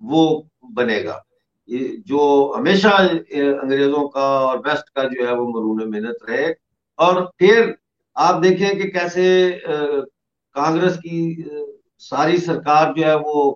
[0.00, 0.42] وہ
[0.74, 1.18] بنے گا۔
[2.06, 2.88] جو ہمیشہ
[3.28, 6.44] انگریزوں کا اور ویسٹ کا جو ہے وہ مرون محنت رہے۔
[6.98, 7.70] اور پھر
[8.16, 9.26] آپ دیکھیں کہ کیسے
[10.54, 11.44] کانگریس کی
[12.00, 13.54] ساری سرکار جو ہے وہ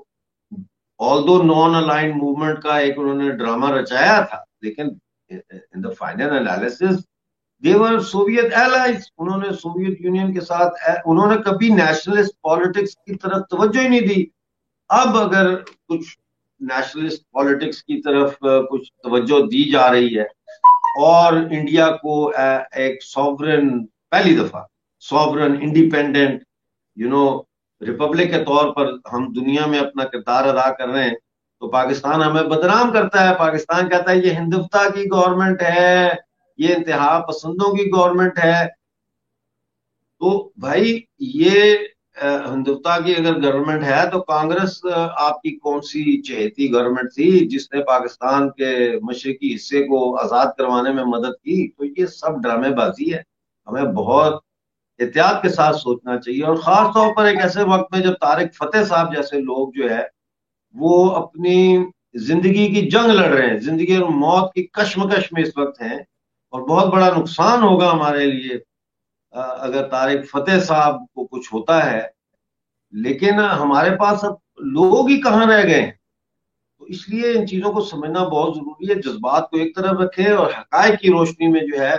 [0.99, 4.89] آل دو نان الائن موومنٹ کا ایک انہوں نے ڈرامہ رچایا تھا، لیکن
[5.31, 6.99] in the final analysis
[7.63, 13.15] they were Soviet allies انہوں نے سوویت یونین کے ساتھ انہوں نے کبھی نیشنلسٹ پالیٹکس کی
[13.15, 14.25] طرف توجہ ہی نہیں دی۔
[14.89, 15.55] اب اگر
[15.89, 16.17] کچھ
[16.61, 18.35] نیشنلسٹ پالیٹکس کی طرف
[18.71, 20.25] کچھ توجہ دی جا رہی ہے۔
[21.05, 22.33] اور انڈیا کو
[22.73, 24.63] ایک سوورن پہلی دفعہ
[25.01, 26.43] sovereign independent
[26.97, 27.41] you know
[27.87, 31.15] republic کے طور پر ہم دنیا میں اپنا کردار ادا کر رہے ہیں۔
[31.61, 36.11] تو پاکستان ہمیں بدنام کرتا ہے۔ پاکستان کہتا ہے یہ ہندوتا کی گورنمنٹ ہے،
[36.59, 38.67] یہ انتہا پسندوں کی گورنمنٹ ہے۔
[40.19, 41.77] تو بھائی، یہ
[42.23, 44.81] ہندوتا کی اگر گورنمنٹ ہے تو کانگریس
[45.17, 50.47] آپ کی کون سی چہتی گورنمنٹ تھی جس نے پاکستان کے مشرقی حصے کو آزاد
[50.59, 53.23] کروانے میں مدد کی؟ تو یہ سب ڈرامے بازی ہے
[53.67, 54.43] ہمیں بہت
[54.99, 58.55] احتیاط کے ساتھ سوچنا چاہیے اور خاص طور پر ایک ایسے وقت میں جب طارق
[58.55, 60.03] فتح صاحب جیسے لوگ جو ہے،
[60.75, 65.57] وہ اپنی زندگی کی جنگ لڑ رہے ہیں، زندگی اور موت کی کشمکش میں اس
[65.57, 65.99] وقت ہیں
[66.53, 68.59] اور بہت بڑا نقصان ہوگا ہمارے لیے۔
[69.33, 72.03] اگر طارق فتح صاحب کو کچھ ہوتا ہے،
[72.93, 75.91] لیکن ہمارے پاس اب لوگ ہی کہاں رہ گئے ہیں؟
[76.79, 80.31] تو اس لیے ان چیزوں کو سمجھنا بہت ضروری ہے، جذبات کو ایک طرف رکھے
[80.31, 81.97] اور حقائق کی روشنی میں جو ہے،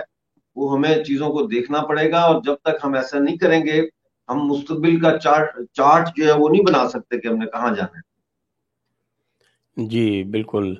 [0.56, 3.80] وہ ہمیں چیزوں کو دیکھنا پڑے گا اور جب تک ہم ایسا نہیں کریں گے،
[4.28, 7.74] ہم مستقبل کا چارٹ چارٹ جو ہے، وہ نہیں بنا سکتے کہ ہم نے کہاں
[7.74, 8.10] جانا ہے۔
[9.76, 10.74] جی بالکل۔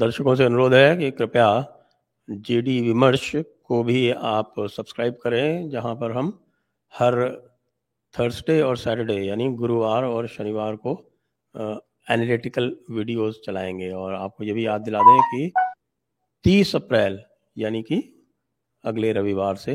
[0.00, 1.60] درشکوں سے انورودھ ہے کہ کرپیا
[2.28, 3.34] جے ڈی ومرش
[3.72, 6.30] کو بھی آپ سبسکرائب کریں، جہاں پر ہم
[7.00, 7.14] ہر
[8.14, 11.02] تھرسڈے اور سیٹرڈے یعنی گرووار اور شنیوار کو
[11.54, 15.48] انالیٹیکل ویڈیوز چلائیں گے۔ اور آپ کو یہ بھی یاد دلا دیں کہ
[16.44, 17.16] تیس اپریل
[17.56, 18.00] یعنی کہ
[18.84, 19.74] اگلے رویوار سے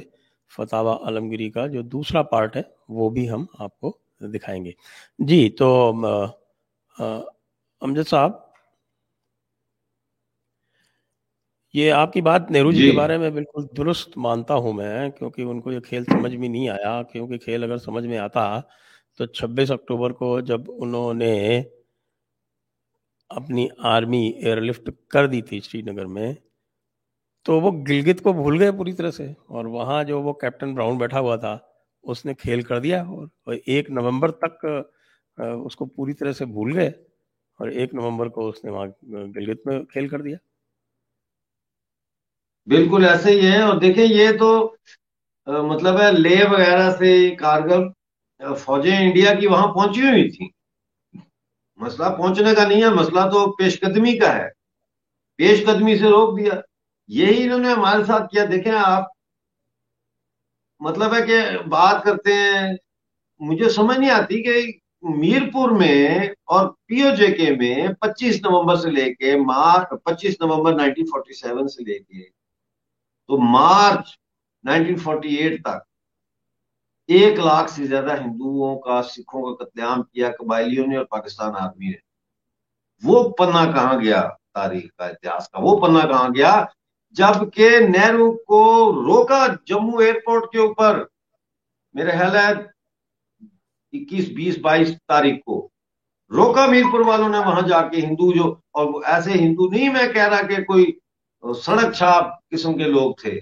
[0.58, 3.98] فتح عالمگیری کا جو دوسرا پارٹ ہے، وہ بھی ہم آپ کو
[4.34, 4.72] دکھائیں گے۔
[5.20, 5.94] جی تو
[7.82, 8.32] امجد صاحب
[11.74, 15.10] یہ آپ کی بات نہرو جی, جی۔ کے بارے میں بالکل درست مانتا ہوں میں
[15.10, 18.60] کیونکہ ان کو یہ کھیل سمجھ میں نہیں آیا کیونکہ کھیل اگر سمجھ میں آتا
[19.20, 21.62] تو چھبیس اکتوبر کو جب انہوں نے
[23.32, 26.34] اپنی آرمی ایئر لفٹ کر دی تھی سری نگر میں
[27.46, 30.98] تو وہ گلگت کو بھول گئے پوری طرح سے اور وہاں جو وہ کیپٹن براؤن
[30.98, 31.58] بیٹھا ہوا تھا
[32.04, 34.66] اس نے کھیل کر دیا اور ایک نومبر تک
[35.38, 36.88] اس کو پوری طرح سے بھول گئے
[37.60, 38.86] اور ایک نومبر کو اس نے وہاں
[39.36, 40.38] گلگت میں کھیل کر دیا۔
[42.68, 44.76] بالکل ایسے ہی ہے اور دیکھیں یہ تو
[45.48, 47.84] مطلب ہے لے وغیرہ سے کارگل
[48.56, 50.50] فوجیں انڈیا کی وہاں پہنچی ہوئی تھی
[51.76, 54.50] مسئلہ پہنچنے کا نہیں ہے، مسئلہ تو پیش قدمی کا ہے۔
[55.36, 56.52] پیش قدمی سے روک دیا۔
[57.08, 59.04] یہی انہوں نے ہمارے ساتھ کیا۔ دیکھیں آپ
[60.80, 62.74] مطلب ہے کہ بات کرتے ہیں۔
[63.40, 68.76] مجھے سمجھ نہیں آتی کہ میرپور میں اور پی او جے کے میں پچیس نومبر
[68.76, 72.37] سے لے کے مارچ، پچیس نومبر نائنٹین فورٹی سیون سے لے کے
[73.28, 74.08] تو مارچ
[74.64, 75.88] نائنٹین فورٹی ایٹ تک
[77.08, 81.52] ایک لاکھ سے زیادہ ہندوؤں کا، سکھوں کا قتل عام کیا، قبائلیوں نے اور پاکستان
[81.60, 81.98] آرمی نے۔
[83.04, 86.66] وہ پنا کہاں گیا؟ تاریخ کا اتہاس کا۔ وہ پنا کہاں گیا؟
[87.10, 91.04] جبکہ نہرو کو روکا جموں ایئرپورٹ کے اوپر۔
[91.94, 92.52] میرے خیال ہے
[93.92, 95.70] اکیس بیس بائیس تاریخ کو۔
[96.30, 100.28] روکا میرپور والوں نے وہاں جا کے ہندو جو، اور ایسے ہندو نہیں، میں کہہ
[100.28, 101.00] رہا کہ کوئی
[101.62, 103.40] سڑک چھاپ قسم کے لوگ تھے۔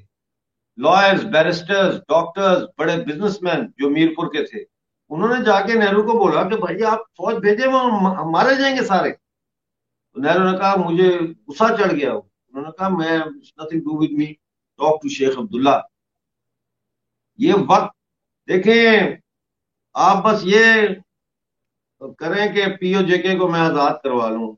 [0.77, 4.63] لائرز بیرسٹرز ڈاکٹرز بڑے بزنس مین جو میرپور کے تھے۔
[5.09, 7.83] انہوں نے جا کے نہرو کو بولا کہ بھائی آپ فوج بھیجے وہ
[8.31, 9.11] مارے جائیں گے سارے۔
[10.15, 13.17] نہرو نے کہا، مجھے غصہ چڑھ گیا۔ انہوں نے کہا، میں
[13.57, 14.25] nothing do with me
[14.77, 15.77] talk to Sheikh Abdullah
[17.37, 17.95] یہ وقت،
[18.47, 18.99] دیکھیں،
[19.93, 20.63] آپ بس یہ
[22.19, 24.55] کریں کہ پی او جے کے کو میں آزاد کروا لوں۔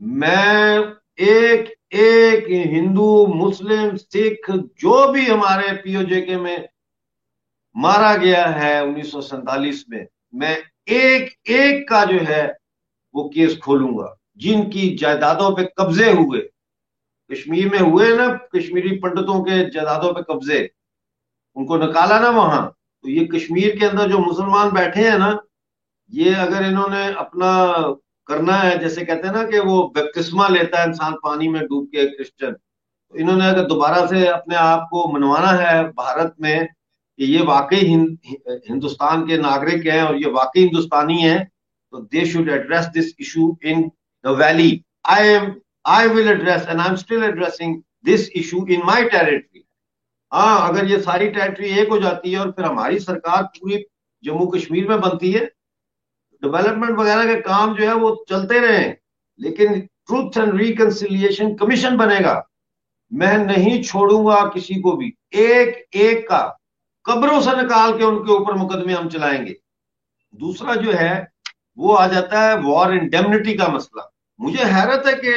[0.00, 0.78] میں
[1.16, 1.60] ایک
[1.94, 6.56] ایک ہندو، مسلم، سکھ، جو بھی ہمارے پی او جے کے میں
[7.74, 12.52] مارا گیا ہے انیس سو سینتالیس میں میں ایک ایک کا جو ہے
[13.12, 16.40] وہ کیس کھولوں گا، جن کی جائیدادوں پہ قبضے ہوئے۔
[17.28, 20.66] کشمیر میں ہوئے نا، کشمیری پنڈتوں کے جائیدادوں پہ قبضے۔
[21.54, 22.70] ان کو نکالا نا وہاں۔
[23.02, 25.30] تو یہ کشمیر کے اندر جو مسلمان بیٹھے ہیں نا،
[26.08, 27.72] یہ اگر انہوں نے اپنا
[28.28, 31.90] کرنا ہے، جیسے کہتے ہیں نا کہ وہ بیپتسما لیتا ہے انسان پانی میں ڈوب
[31.92, 32.52] کے، کرسچن
[33.14, 36.58] انہوں نے اگر دوبارہ سے اپنے آپ کو منوانا ہے بھارت میں
[37.18, 37.94] کہ یہ واقعی
[38.68, 41.38] ہندوستان کے ناگرک ہیں اور یہ واقعی ہندوستانی ہیں،
[41.92, 43.88] تو they should address this issue in
[44.24, 44.72] the valley
[45.16, 45.50] I am
[45.84, 49.62] I will address and I'm still addressing this issue in my territory.
[50.32, 53.76] ہاں اگر یہ ساری ٹریٹری ایک ہو جاتی ہے اور پھر ہماری سرکار پوری
[54.24, 55.44] جموں کشمیر میں بنتی ہے
[56.44, 58.94] ڈیولپمنٹ وغیرہ کے کام جو ہے وہ چلتے رہے
[59.36, 62.40] لیکن ٹروتھ اینڈ ریکنسیلیشن کمیشن بنے گا۔
[63.10, 66.52] میں نہیں چھوڑوں گا کسی کو بھی۔ ایک ایک کا
[67.04, 69.54] قبروں سے نکال کے ان کے اوپر مقدمے ہم چلائیں گے۔
[70.32, 71.24] دوسرا جو ہے،
[71.76, 74.02] وہ آ جاتا ہے وار انڈیمنٹی کا مسئلہ۔
[74.38, 75.34] مجھے حیرت ہے کہ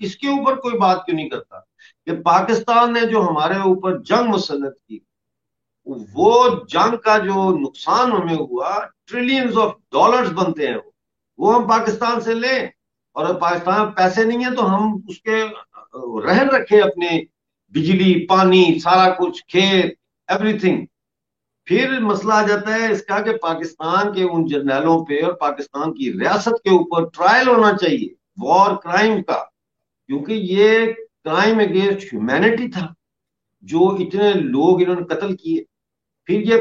[0.00, 1.58] اس کے اوپر کوئی بات کیوں نہیں کرتا؟
[2.06, 4.98] کہ پاکستان نے جو ہمارے اوپر جنگ مسلط کی
[6.14, 8.70] وہ جنگ کا جو نقصان ہمیں ہوا
[9.06, 10.76] ٹریلینز آف ڈالرز بنتے ہیں
[11.38, 12.60] وہ۔ ہم پاکستان سے لیں
[13.16, 15.42] اور پاکستان پیسے نہیں ہیں تو ہم اس کے
[16.24, 17.08] رہن رکھے اپنے
[17.74, 19.94] بجلی، پانی، سارا کچھ، کھیت
[20.28, 20.84] ایوری تھنگ
[21.66, 25.94] پھر مسئلہ آ جاتا ہے اس کا کہ پاکستان کے ان جرنیلوں پہ اور پاکستان
[25.94, 28.08] کی ریاست کے اوپر ٹرائل ہونا چاہیے
[28.42, 29.42] وار کرائم کا۔
[30.08, 30.92] کیونکہ یہ
[31.24, 32.86] کرائم اگینسٹ ہیومینٹی تھا،
[33.62, 35.62] جو اتنے لوگ انہوں نے قتل کیے۔
[36.30, 36.56] پھر یہ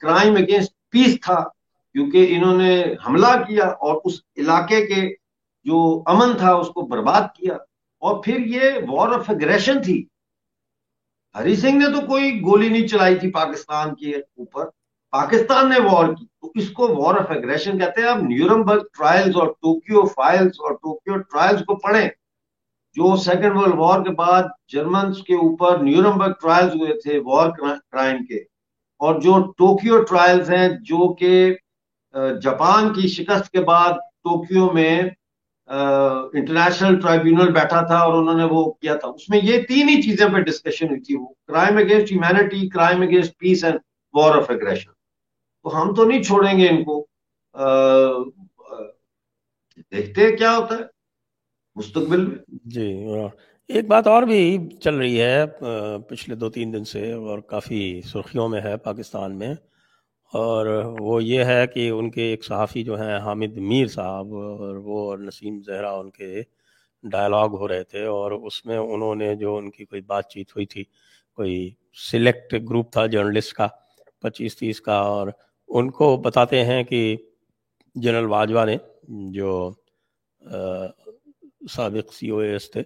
[0.00, 1.40] کرائم اگینسٹ پیس تھا،
[1.92, 5.14] کیونکہ انہوں نے حملہ کیا اور اس علاقے کے
[5.64, 7.54] جو امن تھا، اس کو برباد کیا۔
[7.98, 10.06] اور پھر یہ وار آف اگریشن تھی۔
[11.34, 14.64] ہری سنگھ نے تو کوئی گولی نہیں چلائی تھی پاکستان کے اوپر۔
[15.10, 19.36] پاکستان نے وار کی۔ تو اس کو وار آف اگریشن کہتے ہیں۔ آپ نیورمبرگ ٹرائلز
[19.36, 22.08] اور ٹوکیو فائلز اور ٹوکیو ٹرائلز کو پڑھیں۔
[22.92, 28.24] جو سیکنڈ ورلڈ وار کے بعد جرمنز کے اوپر نیورمبرگ ٹرائلز ہوئے تھے وار کرائم
[28.24, 28.55] کے۔
[28.98, 31.54] اور جو ٹوکیو ٹرائلز ہیں، جو کہ
[32.42, 33.92] جاپان کی شکست کے بعد
[34.24, 35.00] ٹوکیو میں
[36.32, 40.02] انٹرنیشنل ٹرائیبیونل بیٹھا تھا اور انہوں نے وہ کیا تھا۔ اس میں یہ تین ہی
[40.02, 43.78] چیزیں پہ ڈسکشن ہوئی تھی۔ وہ crime against humanity crime against peace and
[44.14, 44.90] war of aggression
[45.62, 47.06] تو ہم تو نہیں چھوڑیں گے ان کو۔
[49.92, 50.84] دیکھتے کیا ہوتا ہے۔
[51.76, 52.88] مستقبل میں۔ جی
[53.70, 54.40] ایک بات اور بھی
[54.80, 55.44] چل رہی ہے
[56.08, 59.52] پچھلے دو تین دن سے اور کافی سرخیوں میں ہے پاکستان میں
[60.32, 60.66] اور
[61.00, 64.98] وہ یہ ہے کہ ان کے ایک صحافی جو ہیں، حامد میر صاحب اور وہ
[65.08, 66.42] اور نسیم زہرا ان کے
[67.04, 70.52] ڈائلاگ ہو رہے تھے اور اس میں انہوں نے جو ان کی کوئی بات چیت
[70.56, 70.84] ہوئی تھی،
[71.38, 71.70] کوئی
[72.10, 73.66] سلیکٹ گروپ تھا جرنلسٹ کا،
[74.22, 75.28] پچیس تیس کا اور
[75.68, 77.16] ان کو بتاتے ہیں کہ
[77.96, 78.76] جنرل واجوہ نے
[79.32, 79.70] جو
[81.70, 82.82] سابق سی او ایس تھے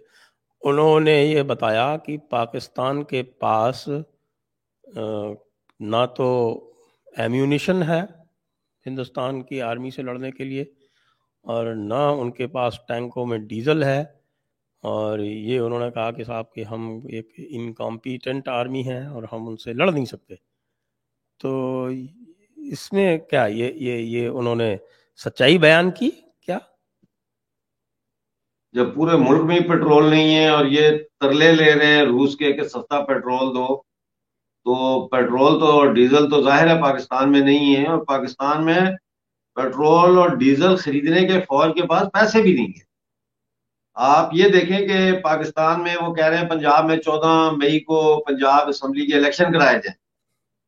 [0.62, 3.88] انہوں نے یہ بتایا کہ پاکستان کے پاس
[5.80, 6.28] نہ تو
[7.16, 8.00] ایمیونیشن ہے
[8.86, 10.64] ہندوستان کی آرمی سے لڑنے کے لیے،
[11.44, 14.00] اور نہ ان کے پاس ٹینکوں میں ڈیزل ہے۔
[14.84, 19.48] اور یہ انہوں نے کہا کہ صاحب کہ ہم ایک انکمپیٹنٹ آرمی ہیں اور ہم
[19.48, 20.34] ان سے لڑ نہیں سکتے۔
[21.40, 21.86] تو
[22.56, 24.76] اس میں کیا یہ یہ یہ انہوں نے
[25.18, 26.10] سچائی بیان کی؟
[28.72, 32.52] جب پورے ملک میں پیٹرول نہیں ہے اور یہ ترلے لے رہے ہیں روس کے
[32.52, 33.82] کہ سستا پیٹرول دو،
[34.64, 38.78] تو پیٹرول تو اور ڈیزل تو ظاہر ہے پاکستان میں نہیں ہے اور پاکستان میں
[39.54, 42.88] پیٹرول اور ڈیزل خریدنے کے فوج کے پاس پیسے بھی نہیں ہیں۔
[43.94, 48.24] آپ یہ دیکھیں کہ پاکستان میں وہ کہہ رہے ہیں پنجاب میں چودہ مئی کو
[48.24, 49.94] پنجاب اسمبلی کے الیکشن کرائے جائیں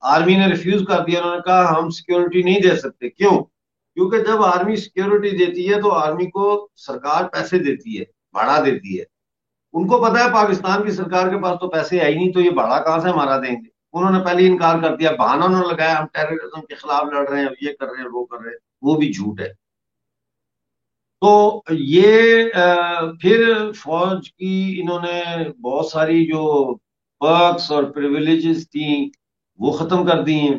[0.01, 3.52] آرمی نے ریفیوز کر دیا، انہوں نے کہا ہم سیکیورٹی نہیں دے سکتے۔ کیوں؟
[3.95, 8.99] کیونکہ جب آرمی سیکیورٹی دیتی ہے تو آرمی کو سرکار پیسے دیتی ہے، بھاڑا دیتی
[8.99, 9.05] ہے۔
[9.75, 12.51] ان کو پتا ہے پاکستان کی سرکار کے پاس تو پیسے آئی نہیں، تو یہ
[12.51, 15.73] بھاڑا کہاں سے ہمارا دیں گے؟ انہوں نے پہلے انکار کر دیا بہانا انہوں نے
[15.73, 18.51] لگایا، ہم ٹیررزم کے خلاف لڑ رہے ہیں، یہ کر رہے ہیں، وہ کر رہے
[18.51, 19.49] ہیں، وہ بھی جھوٹ ہے۔
[21.23, 22.45] تو یہ
[23.21, 26.75] پھر فوج کی انہوں نے بہت ساری جو
[27.21, 29.09] پرکس اور پریولیجز تھیں،
[29.59, 30.59] وہ ختم کر دی ہیں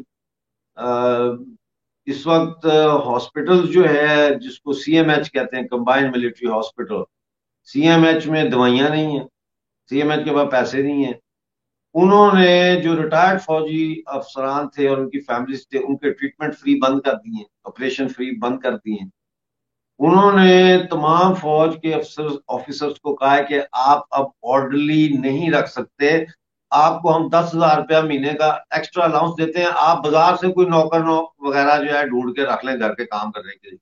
[2.08, 2.66] اس وقت
[3.06, 7.04] ہاسپٹل جو ہے، جس کو سی ایم ایچ کہتے ہیں combined military hospital
[7.70, 9.26] C M H میں دوائیاں نہیں ہیں
[9.92, 11.14] سی ایم ایچ کے بعد پیسے نہیں ہیں۔
[11.96, 16.56] انہوں نے جو ریٹائرڈ فوجی افسران تھے اور ان کی فیملیز تھے، ان کے ٹریٹمنٹ
[16.56, 19.04] فری بند کر دیے آپریشن فری بند کر دیے
[20.00, 25.70] انہوں نے تمام فوج کے افسر آفیسرز کو کہا کہ آپ اب آرڈرلی نہیں رکھ
[25.70, 26.10] سکتے
[26.76, 30.48] آپ کو ہم دس ہزار روپیہ مہینے کا ایکسٹرا الاؤنس دیتے ہیں۔ آپ بازار سے
[30.48, 33.70] کوئی نوکر نو وغیرہ جو ہے ڈھونڈ کے رکھ لیں گھر کے کام کرنے کے
[33.70, 33.78] لیے۔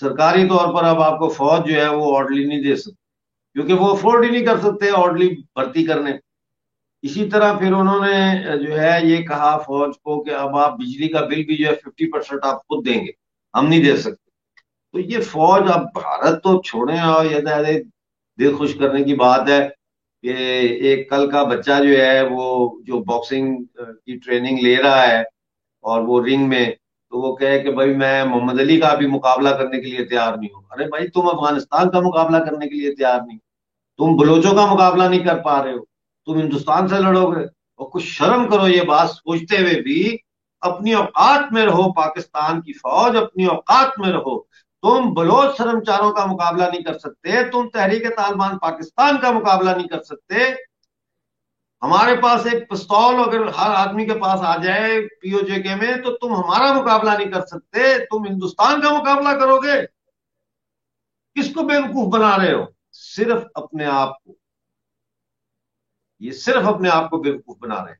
[0.00, 3.06] سرکاری طور پر اب آپ کو فوج جو ہے وہ آرڈرلی نہیں دے سکتے
[3.54, 6.10] کیونکہ وہ افورڈ ہی نہیں کر سکتے آرڈرلی بھرتی کرنے۔
[7.02, 8.16] اسی طرح پھر انہوں نے
[8.66, 11.74] جو ہے یہ کہا فوج کو کہ اب آپ بجلی کا بل بھی جو ہے
[11.74, 13.12] ففٹی پرسینٹ آپ خود دیں گے،
[13.54, 14.26] ہم نہیں دے سکتے۔
[14.92, 17.40] تو یہ فوج، اب بھارت تو چھوڑیں اور یہ
[18.38, 19.77] دل خوش کرنے کی بات ہے۔
[20.22, 20.28] کہ
[20.80, 25.20] ایک کل کا بچہ جو ہے وہ جو باکسنگ کی ٹریننگ لے رہا ہے
[25.80, 26.66] اور وہ رنگ میں،
[27.10, 30.36] تو وہ کہے کہ بھائی میں محمد علی کا بھی مقابلہ کرنے کے لیے تیار
[30.36, 33.38] نہیں ہوں۔ ارے بھائی تم افغانستان کا مقابلہ کرنے کے لیے تیار نہیں۔
[33.98, 35.84] تم بلوچوں کا مقابلہ نہیں کر پا رہے ہو۔
[36.26, 40.16] تم ہندوستان سے لڑو گے۔ اور کچھ شرم کرو یہ بات سوچتے ہوئے بھی،
[40.60, 44.38] اپنی اوقات میں رہو پاکستان کی فوج، اپنی اوقات میں رہو۔
[44.82, 49.88] تم بلوچ سرمچاروں کا مقابلہ نہیں کر سکتے، تم تحریک طالبان پاکستان کا مقابلہ نہیں
[49.88, 50.34] کر سکتے۔
[51.82, 55.74] ہمارے پاس ایک پستول اگر ہر آدمی کے پاس آ جائے پی او جے کے
[55.74, 59.86] میں، تو تم ہمارا مقابلہ نہیں کر سکتے، تم ہندوستان کا مقابلہ کرو گے۔
[61.34, 64.34] کس کو بیوقوف بنا رہے ہو؟ صرف اپنے آپ کو۔
[66.20, 67.98] یہ صرف اپنے آپ کو بیوقوف بنا رہے ہیں۔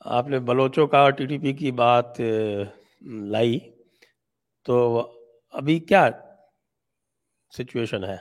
[0.00, 2.20] آپ نے بلوچوں کا ٹی ٹی پی کی بات
[3.02, 3.79] لائی۔
[4.64, 4.76] تو
[5.50, 6.10] ابھی کیا
[7.58, 8.16] سچویشن ہے؟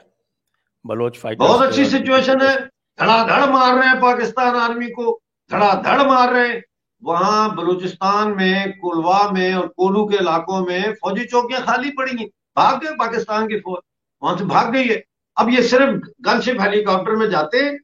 [0.84, 2.56] بلوچ فائٹر بہت اچھی سچویشن ہے۔
[2.98, 5.20] دھڑا دھڑ مار رہے ہیں پاکستان آرمی کو۔
[5.50, 6.60] دھڑا دھڑ مار رہے ہیں۔
[7.02, 12.28] وہاں بلوچستان میں کولوا میں اور کولو کے علاقوں میں فوجی چوکیاں خالی پڑی ہیں۔
[12.56, 13.82] بھاگ گئے پاکستان کی فوج۔
[14.22, 15.00] وہاں سے بھاگ گئی ہے۔
[15.36, 15.90] اب یہ صرف
[16.26, 17.78] گن شپ ہیلی کاپٹر میں جاتے ہیں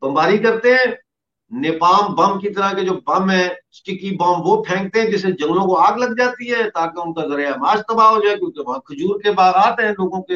[0.00, 0.84] بمباری کرتے ہیں۔
[1.52, 5.66] نیپام بم کی طرح کے جو بم ہے اسٹکی بم، وہ پھینکتے ہیں جسے جنگلوں
[5.66, 8.78] کو آگ لگ جاتی ہے تاکہ ان کا ذریعہ معاش تباہ ہو جائے، کیونکہ وہاں
[8.78, 10.34] کھجور کے باغات ہیں۔ لوگوں کے،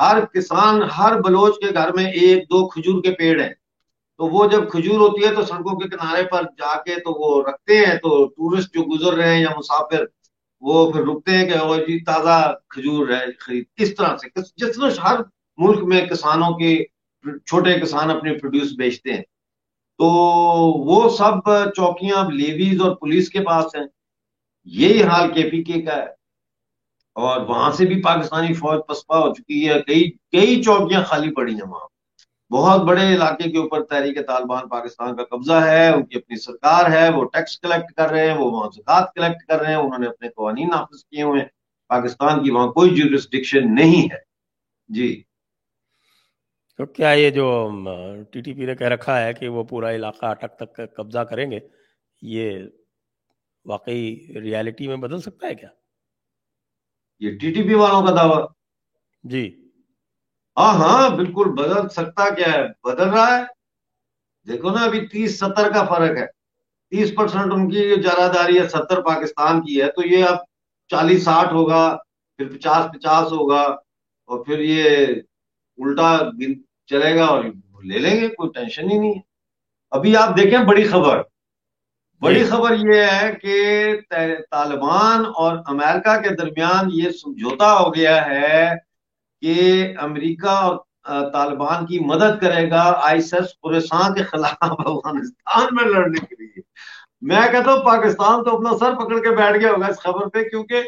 [0.00, 3.52] ہر کسان، ہر بلوچ کے گھر میں ایک دو کھجور کے پیڑ ہیں۔
[4.18, 7.42] تو وہ جب کھجور ہوتی ہے تو سڑکوں کے کنارے پر جا کے تو وہ
[7.42, 10.04] رکھتے ہیں۔ تو ٹورسٹ جو گزر رہے ہیں یا مسافر،
[10.60, 14.90] وہ پھر رکتے ہیں کہ جی تازہ کھجور ہے خرید۔ کس طرح سے؟ جس طرح
[15.04, 15.20] ہر
[15.56, 16.84] ملک میں کسانوں کے،
[17.46, 19.22] چھوٹے کسان اپنے پروڈیوس بیچتے ہیں۔
[19.98, 20.06] تو
[20.84, 21.32] وہ سب
[21.76, 23.86] چوکیاں لیویز اور پولیس کے پاس ہیں۔
[24.64, 26.06] یہی حال کے پی کے کا ہے۔
[27.14, 31.54] اور وہاں سے بھی پاکستانی فوج پسپا ہو چکی ہے۔ کئی کئی چوکیاں خالی پڑی
[31.54, 31.86] ہیں وہاں۔
[32.52, 36.90] بہت بڑے علاقے کے اوپر تحریک طالبان پاکستان کا قبضہ ہے۔ ان کی اپنی سرکار
[36.90, 39.98] ہے، وہ ٹیکس کلیکٹ کر رہے ہیں، وہ وہاں زکات کلیکٹ کر رہے ہیں۔ انہوں
[39.98, 41.48] نے اپنے قوانین نافذ کیے ہوئے ہیں۔
[41.88, 44.18] پاکستان کی وہاں کوئی جورسڈکشن نہیں ہے۔
[44.88, 45.22] جی۔
[46.78, 47.70] تو کیا یہ جو
[48.30, 51.50] ٹی ٹی پی نے کہہ رکھا ہے کہ وہ پورا علاقہ اٹک تک قبضہ کریں
[51.50, 51.58] گے
[52.22, 52.58] یہ
[53.64, 55.68] واقعی ریالٹی میں بدل سکتا ہے کیا؟
[57.20, 58.46] یہ ٹی ٹی پی والوں کا دعویٰ۔
[59.22, 59.70] جی۔
[60.56, 63.42] ہاں ہاں بالکل بدل سکتا کیا ہے؟ بدل رہا ہے۔
[64.48, 66.26] دیکھو نا ابھی تیس ستر کا فرق ہے۔
[66.90, 70.36] تیس پرسنٹ ان کی جو جاراداری ہے ستر پاکستان کی ہے تو یہ اب
[70.88, 71.96] چالیس ساٹھ ہوگا
[72.36, 73.62] پھر پچاس پچاس ہوگا
[74.28, 75.06] اور پھر یہ
[75.78, 76.18] الٹا
[76.86, 77.44] چلے گا اور
[77.84, 79.20] لے لیں گے کوئی ٹینشن ہی نہیں ہے۔
[79.90, 81.22] ابھی آپ دیکھیں بڑی خبر۔
[82.20, 83.54] بڑی جی۔ خبر یہ ہے کہ
[84.50, 88.72] طالبان اور امریکہ کے درمیان یہ سمجھوتا ہو گیا ہے
[89.40, 90.76] کہ امریکہ اور
[91.32, 96.60] طالبان کی مدد کرے گا آئیس ایس پورسان کے خلاف افغانستان میں لڑنے کے لیے۔
[97.22, 100.42] میں کہتا ہوں پاکستان تو اپنا سر پکڑ کے بیٹھ گیا ہوگا اس خبر پہ
[100.42, 100.82] کیونکہ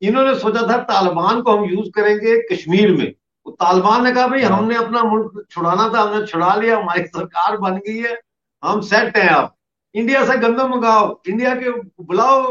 [0.00, 4.26] انہوں نے سوچا تھا طالبان کو ہم یوز کریں گے کشمیر میں۔ طالبان نے کہا
[4.26, 8.02] بھائی ہم نے اپنا ملک چھڑانا تھا ہم نے چھڑا لیا ہماری سرکار بن گئی
[8.04, 8.14] ہے
[8.62, 9.48] ہم سیٹ ہیں آپ۔
[9.94, 11.70] انڈیا سے گندم منگاؤ انڈیا کے
[12.02, 12.42] بلاؤ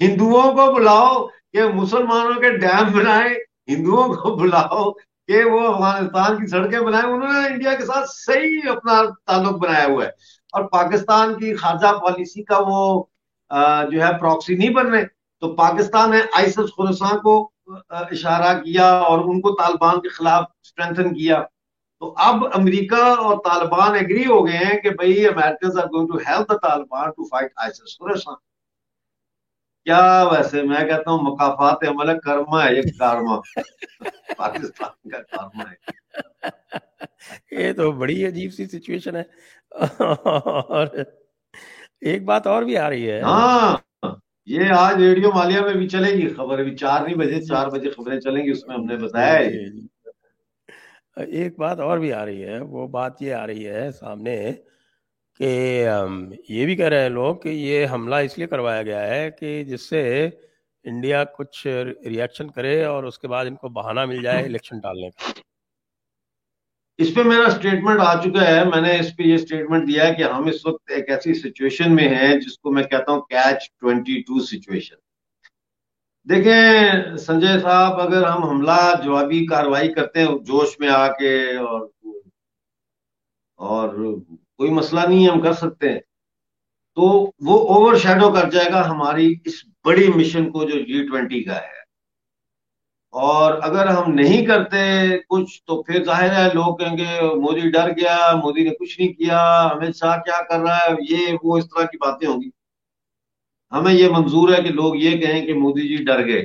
[0.00, 3.28] ہندوؤں کو بلاؤ کہ مسلمانوں کے ڈیم بنائے
[3.68, 4.90] ہندوؤں کو بلاؤ
[5.28, 9.86] کہ وہ افغانستان کی سڑکیں بنائے۔ انہوں نے انڈیا کے ساتھ صحیح اپنا تعلق بنایا
[9.86, 10.10] ہوا ہے۔
[10.52, 13.02] اور پاکستان کی خارجہ پالیسی کا وہ
[13.90, 15.04] جو ہے پراکسی نہیں بن رہے
[15.42, 17.34] تو پاکستان نے آئیسس خورسان کو
[17.88, 21.42] اشارہ کیا اور ان کو طالبان کے خلاف اسٹرینتھن کیا۔
[22.00, 26.18] تو اب امریکہ اور طالبان اگری ہو گئے ہیں کہ بھائی Americans are going to
[26.18, 28.34] help the Taliban to fight ISIS Khorasan
[29.84, 33.40] کیا ویسے میں کہتا ہوں مقافات عمل کرما ہے یہ کارما۔
[34.36, 35.74] پاکستان کا کارما ہے۔
[37.50, 39.22] یہ تو بڑی عجیب سی سچویشن ہے۔
[40.00, 40.86] اور
[42.00, 43.76] ایک بات اور بھی آ رہی ہے۔ ہاں۔
[44.48, 47.90] یہ آج ریڈیو مالیہ میں بھی چلے گی، خبر ابھی چار نہیں بجے، چار بجے
[47.90, 49.86] خبریں چلیں گی، اس میں ہم نے بتایا ہے۔ جی، جی۔
[51.16, 54.52] ایک بات اور بھی آ رہی ہے، وہ بات یہ آ رہی ہے سامنے
[55.40, 55.88] کہ
[56.48, 59.64] یہ بھی کہہ رہے ہیں لوگ کہ یہ حملہ اس لیے کروایا گیا ہے کہ
[59.64, 60.30] جس سے
[60.84, 61.66] انڈیا کچھ
[62.06, 65.40] ریئیکشن کرے اور اس کے بعد ان کو بہانہ مل جائے الیکشن ڈالنے کا۔
[66.98, 70.14] اس پہ میرا سٹیٹمنٹ آ چکا ہے۔ میں نے اس پہ یہ سٹیٹمنٹ دیا ہے
[70.14, 73.70] کہ ہم اس وقت ایک ایسی سچویشن میں ہیں جس کو میں کہتا ہوں کیچ
[73.80, 74.96] ٹوینٹی ٹو سچویشن
[76.26, 81.86] دیکھیں سنجے صاحب، اگر ہم حملہ جوابی کاروائی کرتے ہیں، جوش میں آ کے اور
[83.58, 83.88] اور
[84.56, 86.00] کوئی مسئلہ نہیں ہم کر سکتے ہیں۔
[86.96, 87.06] تو
[87.40, 91.56] وہ اوور شیڈو کر جائے گا ہماری اس بڑی مشن کو جو جی ٹوینٹی کا
[91.56, 91.77] ہے۔
[93.10, 97.90] اور اگر ہم نہیں کرتے کچھ تو پھر ظاہر ہے لوگ کہیں گے مودی ڈر
[97.90, 101.64] گیا، مودی نے کچھ نہیں کیا امت شاہ کیا کر رہا ہے؟ یہ وہ اس
[101.64, 102.50] طرح کی باتیں ہوں گی۔
[103.72, 106.42] ہمیں یہ منظور ہے کہ لوگ یہ کہیں کہ مودی جی ڈر گئے۔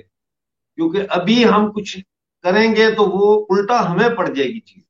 [0.76, 1.97] کیونکہ ابھی ہم کچھ
[2.41, 4.84] کریں گے تو وہ الٹا ہمیں پڑ جائے گی چیز۔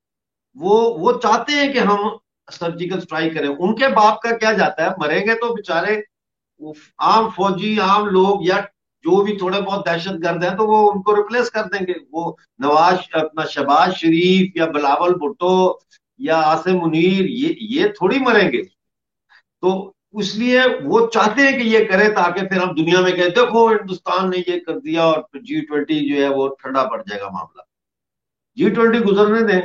[0.54, 1.98] وہ وہ چاہتے ہیں کہ ہم
[2.52, 6.00] سرجیکل اسٹرائک کریں۔ ان کے باپ کا کیا جاتا ہے؟ مریں گے تو بےچارے
[6.98, 8.56] عام فوجی، عام لوگ یا
[9.04, 11.92] جو بھی تھوڑے بہت دہشت گرد ہیں تو وہ ان کو ریپلیس کر دیں گے۔
[12.12, 15.54] وہ نواز اپنا شباز شریف یا بلاول بھٹو
[16.20, 18.62] یا آصم منیر یہ یہ تھوڑی مریں گے۔
[19.62, 23.28] تو اس لیے وہ چاہتے ہیں کہ یہ کرے تاکہ پھر ہم دنیا میں کہیں
[23.28, 27.20] دیکھو ہندوستان نے یہ کر دیا اور جی ٹوینٹی جو ہے وہ ٹھنڈا پڑ جائے
[27.20, 27.62] گا معاملہ۔
[28.56, 29.60] جی ٹوینٹی گزرنے دیں۔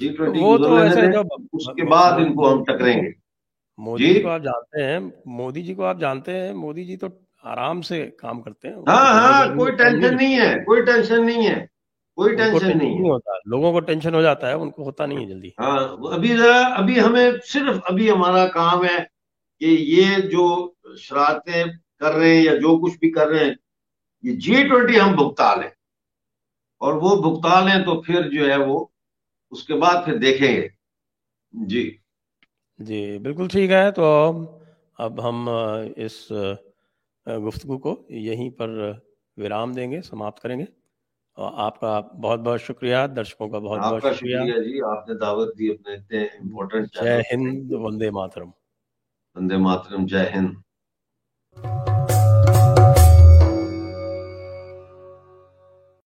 [0.00, 3.10] جی ٹوینٹی گزرنے دیں اس کے بعد ان کو ہم ٹکریں گے۔
[3.78, 7.06] مودی جی؟ کو آپ جانتے ہیں مودی جی کو آپ جانتے ہیں مودی جی تو
[7.44, 11.66] آرام سے کام کرتے ہیں ہاں ہاں کوئی ٹینشن نہیں ہے کوئی ٹینشن نہیں ہے
[12.18, 15.26] کوئی ٹینشن نہیں ہوتا لوگوں کو ٹینشن ہو جاتا ہے ان کو ہوتا نہیں ہے
[15.26, 15.78] جلدی۔ ہاں
[16.12, 18.98] ابھی ذرا ابھی ہمیں صرف ابھی ہمارا کام ہے
[19.60, 20.44] کہ یہ جو
[20.96, 21.64] شرارتیں
[22.00, 23.54] کر رہے ہیں یا جو کچھ بھی کر رہے ہیں
[24.24, 25.70] یہ جی ٹوینٹی ہم بھگتا لیں۔
[26.80, 28.84] اور وہ بھگتا لیں تو پھر جو ہے وہ
[29.52, 30.68] اس کے بعد پھر دیکھیں گے۔
[31.54, 31.90] جی۔
[32.80, 34.04] جی بالکل ٹھیک ہے تو
[34.98, 35.48] اب ہم
[35.96, 36.16] اس
[37.28, 38.92] گفتگو کو یہیں پر
[39.36, 40.64] ورام دیں گے سماپت کریں گے۔
[41.36, 45.70] آپ کا بہت بہت شکریہ درشکوں کا بہت بہت شکریہ۔ جی آپ نے دعوت دی
[45.70, 48.50] اپنے اتنے امپورٹنٹ جے ہند وندے ماترم۔
[49.36, 51.97] وندے ماترم جے ہند۔